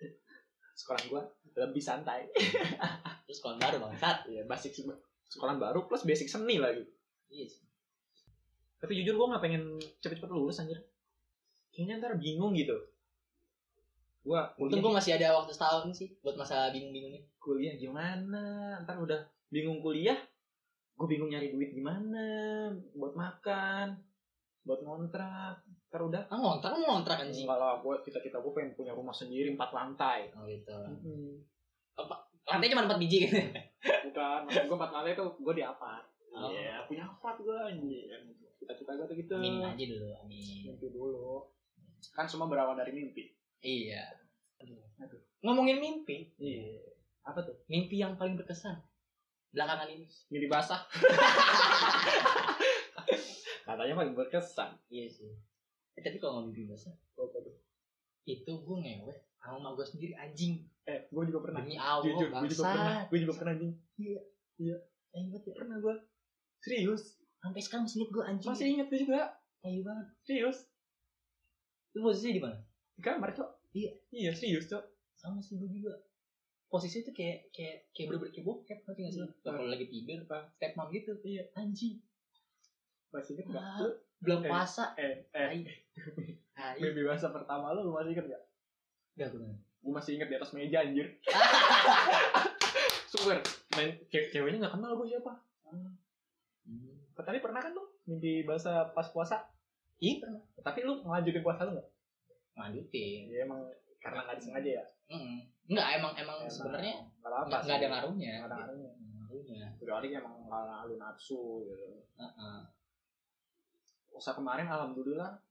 Sekolahan 0.74 1.06
gue 1.10 1.22
lebih 1.58 1.84
santai. 1.84 2.28
Terus 3.30 3.38
sekolah 3.40 3.62
baru 3.62 3.78
bangsat. 3.88 4.26
Iya, 4.28 4.44
basic 4.50 4.74
sekolahan 5.30 5.58
baru 5.58 5.90
plus 5.90 6.06
basic 6.06 6.30
seni 6.30 6.62
lagi. 6.62 6.86
Iya 7.34 7.46
sih. 7.50 7.64
Tapi 8.78 9.00
jujur 9.00 9.16
gue 9.16 9.32
gak 9.34 9.44
pengen 9.44 9.80
cepet-cepet 10.04 10.30
lulus 10.30 10.60
anjir. 10.60 10.78
Kayaknya 11.74 12.04
ntar 12.04 12.14
bingung 12.22 12.54
gitu. 12.54 12.78
Gue 14.24 14.40
Untung 14.62 14.80
gue 14.80 14.94
masih 14.94 15.18
ada 15.18 15.36
waktu 15.36 15.52
setahun 15.52 15.92
sih 15.96 16.10
buat 16.24 16.38
masa 16.38 16.72
bingung-bingungnya. 16.72 17.24
kuliah 17.42 17.76
gimana? 17.76 18.78
Ntar 18.88 18.96
udah 19.02 19.20
bingung 19.52 19.84
kuliah, 19.84 20.16
gue 20.96 21.08
bingung 21.12 21.28
nyari 21.28 21.52
duit 21.52 21.76
gimana 21.76 22.26
buat 22.96 23.18
makan, 23.20 24.00
buat 24.64 24.80
ngontrak. 24.80 25.60
Ntar 25.94 26.10
udah. 26.10 26.26
Ah 26.26 26.42
ngontrak 26.42 26.74
mau 26.74 26.98
ngontrak 26.98 27.22
anjing. 27.22 27.46
Kalau 27.46 27.78
gue 27.86 27.96
cita-cita 28.02 28.42
gue 28.42 28.50
pengen 28.50 28.74
punya 28.74 28.98
rumah 28.98 29.14
sendiri 29.14 29.54
empat 29.54 29.70
lantai. 29.78 30.26
Oh 30.34 30.50
gitu. 30.50 30.74
Hmm. 30.74 31.38
Lantai 32.50 32.74
cuma 32.74 32.90
4 32.90 32.98
biji 32.98 33.30
gitu. 33.30 33.38
Bukan, 34.10 34.50
maksud 34.50 34.66
gue 34.66 34.78
empat 34.82 34.90
lantai 34.90 35.14
tuh 35.14 35.38
gue 35.38 35.54
di 35.54 35.62
apart. 35.62 36.02
Oh. 36.34 36.50
Iya, 36.50 36.82
punya 36.90 37.06
apart 37.06 37.38
gue 37.38 37.54
anjir. 37.54 38.10
Cita-cita 38.58 38.98
gue 38.98 39.06
tuh 39.06 39.18
gitu. 39.22 39.38
Amin 39.38 39.62
aja 39.62 39.86
dulu, 39.86 40.10
amin. 40.18 40.74
Mimpi 40.74 40.88
dulu. 40.90 41.46
Kan 42.18 42.26
semua 42.26 42.50
berawal 42.50 42.74
dari 42.74 42.90
mimpi. 42.90 43.30
Iya. 43.62 44.02
Aduh. 44.66 45.22
Ngomongin 45.46 45.78
mimpi, 45.78 46.34
Iya. 46.42 46.90
Apa 47.22 47.46
tuh? 47.46 47.54
mimpi 47.70 48.02
yang 48.02 48.18
paling 48.18 48.34
berkesan 48.34 48.82
belakangan 49.54 49.94
ini. 49.94 50.10
Mimpi 50.34 50.50
basah. 50.50 50.82
Katanya 53.70 53.94
paling 53.94 54.18
berkesan. 54.18 54.74
Iya 54.90 55.06
sih. 55.06 55.53
Eh, 55.94 56.02
tapi 56.02 56.18
kalau 56.18 56.42
ngomong 56.42 56.50
mimpi 56.54 56.66
basah, 56.66 56.94
Apa 57.14 57.38
tuh? 57.38 57.56
itu 58.24 58.52
gue 58.56 58.78
ngewe 58.80 59.14
sama 59.36 59.60
emak 59.60 59.72
gue 59.76 59.86
sendiri 59.86 60.14
anjing. 60.16 60.64
Eh, 60.88 61.12
gue 61.12 61.24
juga 61.28 61.40
pernah. 61.44 61.60
Demi 61.62 61.76
Allah, 61.76 62.04
Jujur, 62.08 62.30
gue 62.32 62.50
juga 62.50 62.64
pernah. 62.72 62.96
Gue 63.12 63.20
juga 63.20 63.34
pernah 63.36 63.52
anjing. 63.60 63.74
Eh, 64.00 64.80
inget 65.14 65.44
ya. 65.44 65.54
Pernah 65.54 65.78
gue. 65.84 65.96
Serius. 66.64 67.20
Sampai 67.44 67.60
sekarang 67.60 67.84
masih 67.86 67.98
inget 68.00 68.12
gue 68.16 68.24
anjing. 68.24 68.50
Masih 68.50 68.66
inget 68.72 68.88
gue 68.88 69.00
juga. 69.04 69.20
Ayo 69.68 69.80
banget. 69.84 70.08
Serius. 70.24 70.58
Lu 71.94 72.00
posisinya 72.08 72.34
di 72.34 72.42
mana? 72.42 72.58
Di 72.96 73.02
kamar, 73.04 73.30
Cok. 73.36 73.50
Iya. 73.76 73.92
Iya, 74.16 74.32
serius, 74.34 74.66
Cok. 74.72 74.84
Sama 75.20 75.44
sih 75.44 75.60
gue 75.60 75.70
juga. 75.70 75.94
Posisinya 76.72 77.12
tuh 77.12 77.16
kayak 77.16 77.54
kayak 77.54 77.92
kayak 77.94 78.08
bener-bener 78.10 78.32
kayak 78.34 78.46
bokep 78.50 78.80
ngerti 78.82 79.00
gak 79.06 79.14
sih? 79.14 79.22
Iya. 79.22 79.28
Kalau 79.46 79.68
lagi 79.70 79.86
tidur, 79.92 80.20
step 80.26 80.72
mom 80.74 80.88
gitu. 80.90 81.12
Iya. 81.22 81.44
Anjing. 81.60 82.02
Masih 83.12 83.38
inget 83.38 83.46
gak? 83.52 83.94
Lu, 84.24 84.26
Belum 84.26 84.40
Eh. 84.40 84.50
puasa. 84.50 84.96
eh, 84.96 85.28
eh. 85.30 85.68
Mimpi 86.76 87.02
basah 87.04 87.30
pertama 87.30 87.72
lu, 87.72 87.84
lu 87.84 87.92
masih 87.92 88.12
inget 88.14 88.26
gak? 88.30 88.44
Gak 89.16 89.28
gue 89.30 89.52
Gue 89.78 89.92
masih 89.92 90.16
inget 90.16 90.28
di 90.28 90.36
atas 90.36 90.52
meja, 90.52 90.80
anjir. 90.80 91.08
Super. 93.12 93.44
Main, 93.74 94.00
ce- 94.08 94.30
ceweknya 94.30 94.64
gak 94.64 94.74
kenal 94.74 94.96
gue 94.96 95.08
siapa. 95.08 95.34
Hmm. 95.66 95.94
Tadi 97.14 97.38
pernah 97.38 97.60
kan 97.60 97.72
lu? 97.72 97.84
Mimpi 98.06 98.42
basah 98.42 98.90
pas 98.90 99.06
puasa? 99.08 99.44
Iya 99.98 100.20
pernah. 100.20 100.42
Tapi 100.58 100.80
lu 100.82 101.00
ngelanjutin 101.02 101.42
puasa 101.42 101.64
lu 101.64 101.76
gak? 101.76 101.90
lanjutin 102.54 103.26
ya 103.28 103.50
emang 103.50 103.66
karena 103.98 104.30
nggak 104.30 104.38
disengaja 104.38 104.70
ya 104.78 104.86
Mm-mm. 105.10 105.42
Enggak, 105.66 105.98
emang 105.98 106.14
emang 106.14 106.38
Emang 106.38 106.54
sebenarnya 106.54 107.02
nggak 107.18 107.66
ada 107.66 107.88
ngaruhnya 107.90 108.46
nggak 108.46 108.50
ada 108.54 108.78
ngaruhnya 109.26 109.68
kecuali 109.74 110.14
emang 110.14 110.38
karena 110.46 110.86
lu 110.86 111.02
nafsu 111.02 111.66
gitu 111.66 111.98
Heeh. 112.14 112.58
Puasa 114.14 114.38
kemarin 114.38 114.70
alhamdulillah. 114.70 115.42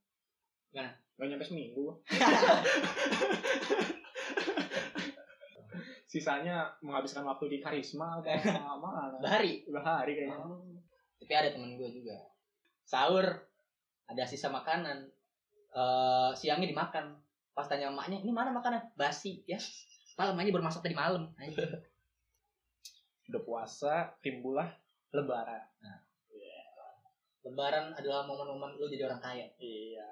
Gimana? 0.71 0.95
Gak 1.19 1.27
nyampe 1.27 1.43
seminggu. 1.43 1.99
Sisanya 6.07 6.71
menghabiskan 6.79 7.27
waktu 7.27 7.51
di 7.51 7.59
karisma 7.59 8.23
mana 8.23 9.19
bahari 9.19 9.67
Udah 9.67 9.83
hari 9.83 10.15
kayaknya. 10.15 10.39
Tapi 11.19 11.33
ada 11.35 11.51
temen 11.51 11.75
gue 11.75 11.91
juga. 11.91 12.15
Sahur 12.87 13.27
ada 14.07 14.23
sisa 14.23 14.47
makanan. 14.47 15.11
Eh 15.75 16.31
siangnya 16.39 16.71
dimakan. 16.71 17.19
Pas 17.51 17.67
tanya 17.67 17.91
emaknya 17.91 18.23
ini 18.23 18.31
mana 18.31 18.55
makanan? 18.55 18.95
Basi 18.95 19.43
ya. 19.43 19.59
Malam 20.15 20.39
aja 20.39 20.55
baru 20.55 20.63
masak 20.63 20.87
tadi 20.87 20.95
malam. 20.95 21.35
Udah 23.27 23.43
puasa 23.43 24.15
timbullah 24.23 24.71
lebaran 25.11 25.67
lebaran 27.43 27.91
adalah 27.95 28.23
momen-momen 28.23 28.79
lu 28.79 28.87
jadi 28.87 29.07
orang 29.11 29.19
kaya. 29.19 29.45
Iya. 29.59 30.07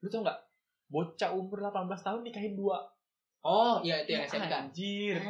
Lu 0.00 0.08
tau 0.08 0.24
gak 0.24 0.52
Bocah 0.92 1.32
umur 1.32 1.64
18 1.64 1.88
tahun 2.04 2.20
nikahin 2.20 2.52
dua. 2.52 2.84
Oh 3.48 3.80
iya 3.80 4.04
itu 4.04 4.12
yang 4.12 4.28
SMK 4.28 4.52
Anjir. 4.52 5.16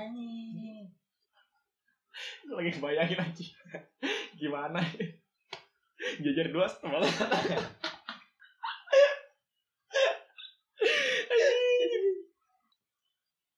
Gue 2.43 2.55
lagi 2.59 2.77
bayangin 2.83 3.19
anjir 3.25 3.55
Gimana? 4.41 4.83
Ya 4.83 5.07
Jajar 6.29 6.51
dua 6.53 6.67
setengah. 6.69 7.01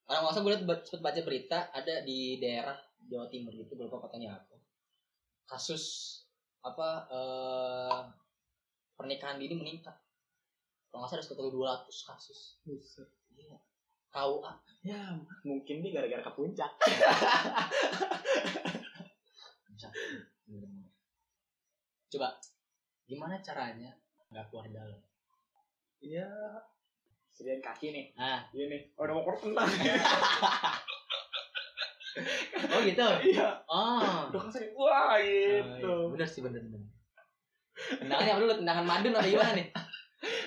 Orang 0.05 0.23
masa 0.29 0.45
gue 0.45 0.53
liat 0.55 0.63
sempet 0.87 1.03
baca 1.03 1.21
berita 1.25 1.59
ada 1.73 2.05
di 2.05 2.39
daerah 2.39 2.77
Jawa 3.09 3.27
Timur 3.33 3.57
gitu 3.57 3.75
berapa 3.75 3.97
kotanya 3.99 4.39
apa. 4.39 4.55
Kasus 5.49 6.24
apa 6.65 6.89
eh 7.13 8.01
pernikahan 8.97 9.37
dini 9.37 9.55
meningkat. 9.61 9.93
Kalau 10.89 11.05
nggak 11.05 11.11
salah 11.13 11.25
sekitar 11.27 11.53
200 11.53 12.09
kasus. 12.09 12.57
Buset. 12.65 13.11
Iya. 13.37 13.59
KUA 14.15 14.53
Ya 14.87 15.19
mungkin 15.43 15.83
dia 15.83 15.91
gara-gara 15.91 16.23
ke 16.23 16.33
puncak. 16.39 16.71
Coba 22.15 22.39
gimana 23.05 23.43
caranya 23.43 23.91
nggak 24.31 24.49
keluar 24.49 24.71
dalam? 24.71 25.03
Iya. 25.99 26.31
Sediain 27.35 27.59
kaki 27.59 27.91
nih. 27.91 28.15
Ah. 28.15 28.47
Ini 28.55 28.95
Oh 28.95 29.03
udah 29.03 29.15
mau 29.19 29.35
tentang 29.35 29.67
oh 32.71 32.81
gitu? 32.87 33.07
Iya. 33.27 33.49
Oh 33.67 34.31
Udah 34.31 34.41
kasih 34.49 34.71
Wah 34.79 35.15
Oh, 35.15 35.19
iya. 35.19 35.59
gitu. 35.63 35.95
Bener 36.15 36.29
sih 36.29 36.41
bener 36.41 36.63
bener. 36.63 36.81
Tendangannya 37.75 38.33
apa 38.33 38.41
dulu 38.41 38.55
tendangan 38.55 38.85
madun 38.87 39.15
atau 39.19 39.27
gimana 39.27 39.53
nih? 39.59 39.67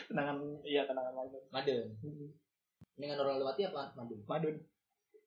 Tenangan 0.07 0.35
Iya 0.63 0.81
tenangan 0.87 1.13
madun 1.13 1.43
madun 1.51 1.87
ini 2.97 3.03
nggak 3.05 3.21
Ronaldo 3.21 3.45
mati 3.45 3.61
apa 3.61 3.93
madun 3.93 4.19
Madun 4.25 4.55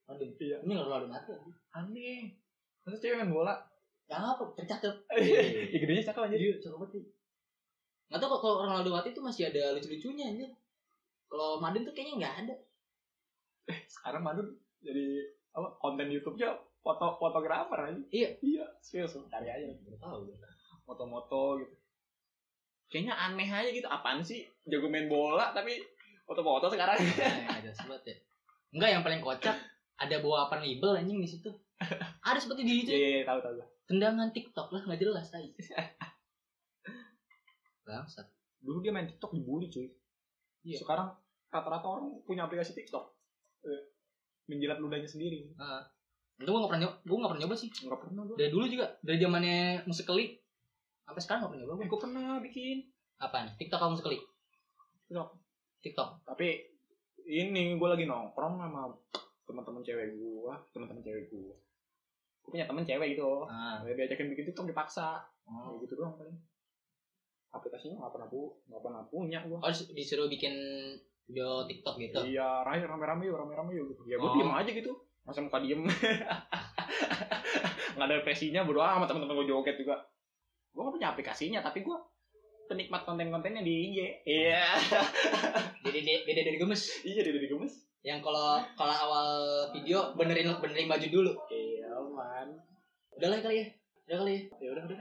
madun 0.09 0.31
Iya. 0.43 0.57
Ini 0.67 0.73
Ronaldo 0.75 1.07
mati. 1.07 1.31
Aneh. 1.71 2.35
Masa 2.83 2.97
cewek 2.99 3.21
main 3.21 3.31
bola? 3.31 3.55
Ya 4.11 4.19
apa? 4.19 4.43
Tercakep 4.59 4.95
Ya 5.71 5.79
gedenya 5.79 6.03
cakep 6.03 6.23
aja 6.27 6.35
Iya, 6.35 6.59
cakep 6.59 6.79
banget. 6.83 7.07
Nggak 8.11 8.19
tau 8.19 8.27
kok 8.27 8.41
kalau 8.43 8.57
Ronaldo 8.67 8.91
mati 8.91 9.15
tuh 9.15 9.23
masih 9.23 9.55
ada 9.55 9.71
lucu-lucunya 9.71 10.35
anjir. 10.35 10.51
Kalau 11.31 11.63
Madun 11.63 11.87
tuh 11.87 11.95
kayaknya 11.95 12.15
nggak 12.19 12.35
ada. 12.43 12.55
Sekarang 13.87 14.27
Madun 14.27 14.51
Jadi 14.83 15.31
apa 15.51 15.69
konten 15.83 16.07
YouTube-nya 16.07 16.51
foto 16.81 17.19
fotografer 17.19 17.79
aja 17.91 18.01
Iya. 18.09 18.29
Iya 18.41 18.65
Serius 18.81 19.19
Cari 19.29 19.51
aja 19.51 19.65
tahu. 19.99 20.31
Foto-foto 20.87 21.61
gitu 21.61 21.75
Kayaknya 22.91 23.15
aneh 23.15 23.47
aja 23.47 23.71
gitu 23.71 23.87
Apaan 23.87 24.23
sih 24.23 24.47
Jago 24.67 24.87
main 24.91 25.07
bola 25.07 25.51
Tapi 25.55 25.79
foto-foto 26.25 26.71
sekarang 26.71 26.97
Nah, 26.99 27.59
ada 27.59 27.71
sebut 27.75 28.01
ya. 28.07 28.17
Enggak 28.71 28.91
yang 28.95 29.03
paling 29.03 29.19
kocak 29.21 29.57
ada 30.01 30.17
bawa 30.25 30.49
apa 30.49 30.65
label 30.65 30.97
anjing 30.97 31.21
di 31.21 31.29
situ. 31.29 31.51
Ada 32.25 32.41
seperti 32.41 32.65
di 32.65 32.73
itu. 32.81 32.89
Iya 32.89 32.97
iya 32.97 33.11
iya, 33.21 33.25
tahu 33.29 33.39
tahu 33.45 33.55
Tendangan 33.85 34.33
TikTok 34.33 34.73
lah 34.73 34.81
nggak 34.89 35.01
jelas 35.03 35.29
tadi. 35.29 35.51
Bangsat. 37.85 38.27
Dulu 38.65 38.81
dia 38.81 38.93
main 38.95 39.05
TikTok 39.05 39.37
dibully 39.37 39.69
cuy 39.69 39.89
Iya. 40.65 40.81
Sekarang 40.81 41.13
rata-rata 41.51 41.85
orang 41.85 42.07
punya 42.25 42.47
aplikasi 42.47 42.73
TikTok 42.73 43.13
Eh, 43.61 43.83
Menjilat 44.51 44.83
ludahnya 44.83 45.07
sendiri 45.07 45.47
Heeh. 45.55 45.83
Itu 46.41 46.49
gue 46.49 46.59
nggak 46.59 46.73
pernah 46.73 46.83
nyoba, 46.83 46.97
gue 46.99 47.17
nggak 47.17 47.31
pernah 47.31 47.43
nyoba 47.47 47.55
sih. 47.55 47.69
Enggak 47.85 48.01
pernah 48.03 48.23
gue 48.25 48.35
Dari 48.35 48.51
dulu 48.51 48.65
juga, 48.67 48.87
dari 48.99 49.19
zamannya 49.21 49.59
musik 49.85 50.05
keli 50.05 50.27
sampai 51.07 51.21
sekarang 51.21 51.39
nggak 51.41 51.51
pernah 51.53 51.63
nyoba 51.63 51.75
gue. 51.77 51.87
Gue 51.87 52.01
pernah 52.01 52.27
bikin 52.41 52.77
Apaan? 53.21 53.47
TikTok 53.55 53.79
atau 53.79 53.93
musik? 53.93 54.09
TikTok. 55.07 55.29
TikTok. 55.81 56.09
Tapi 56.25 56.49
ini 57.29 57.77
gue 57.77 57.89
lagi 57.89 58.05
nongkrong 58.05 58.57
sama 58.57 58.89
teman-teman 59.45 59.83
cewek 59.83 60.15
gue 60.15 60.55
teman-teman 60.71 61.03
cewek 61.03 61.27
gue 61.29 61.55
gue 62.41 62.51
punya 62.51 62.65
teman 62.65 62.83
cewek 62.83 63.15
gitu 63.15 63.45
Ah. 63.45 63.83
Dia 63.83 63.95
diajakin 63.95 64.31
bikin 64.31 64.49
TikTok 64.49 64.67
dipaksa 64.67 65.21
Oh. 65.45 65.83
Gitu 65.83 65.95
doang 65.95 66.15
paling 66.15 66.39
aplikasinya 67.51 67.99
nggak 67.99 68.13
pernah 68.15 68.29
pu 68.31 68.55
nggak 68.71 68.79
pernah 68.81 69.03
punya 69.11 69.43
gue 69.43 69.59
Oh, 69.59 69.71
dis- 69.71 69.91
disuruh 69.91 70.31
bikin 70.31 70.55
video 71.31 71.63
TikTok 71.65 71.95
gitu. 72.03 72.19
iya 72.27 72.67
rame 72.67 72.83
rame 72.83 73.23
yuk 73.25 73.39
rame 73.39 73.55
rame 73.55 73.71
yuk 73.73 73.87
gitu 73.95 74.03
ya 74.11 74.19
gue 74.19 74.27
Oh. 74.27 74.35
diem 74.35 74.51
aja 74.51 74.67
gitu 74.67 74.93
masa 75.23 75.39
muka 75.41 75.63
diem 75.63 75.87
nggak 77.95 78.07
ada 78.07 78.17
presinya 78.27 78.67
bodo 78.67 78.83
amat 78.83 79.07
teman-teman 79.07 79.39
gue 79.39 79.47
joget 79.47 79.79
juga 79.79 80.03
gue 80.71 80.81
gak 80.81 80.95
punya 80.95 81.09
aplikasinya 81.15 81.61
tapi 81.63 81.83
gue 81.83 81.97
penikmat 82.67 83.03
konten-kontennya 83.03 83.63
di 83.63 83.75
IG 83.91 83.97
iya 84.27 84.75
dede 85.87 86.27
dede 86.27 86.43
dari 86.47 86.59
gemes. 86.59 87.03
iya 87.03 87.23
dia 87.23 87.35
di 87.35 87.47
gemes 87.47 87.87
Yang 88.01 88.25
kalau 88.25 88.57
kalau 88.81 88.97
awal 88.97 89.29
video 89.77 90.17
benerin 90.17 90.57
benerin 90.57 90.89
baju 90.89 91.05
dulu. 91.13 91.33
iya 91.53 91.93
man 92.01 92.49
Udah 93.13 93.29
lah 93.29 93.37
kali 93.45 93.61
ya. 93.61 93.67
Udah 94.09 94.17
kali 94.25 94.33
ya. 94.33 94.41
ya 94.57 94.69
udah 94.73 94.83
udah 94.89 94.99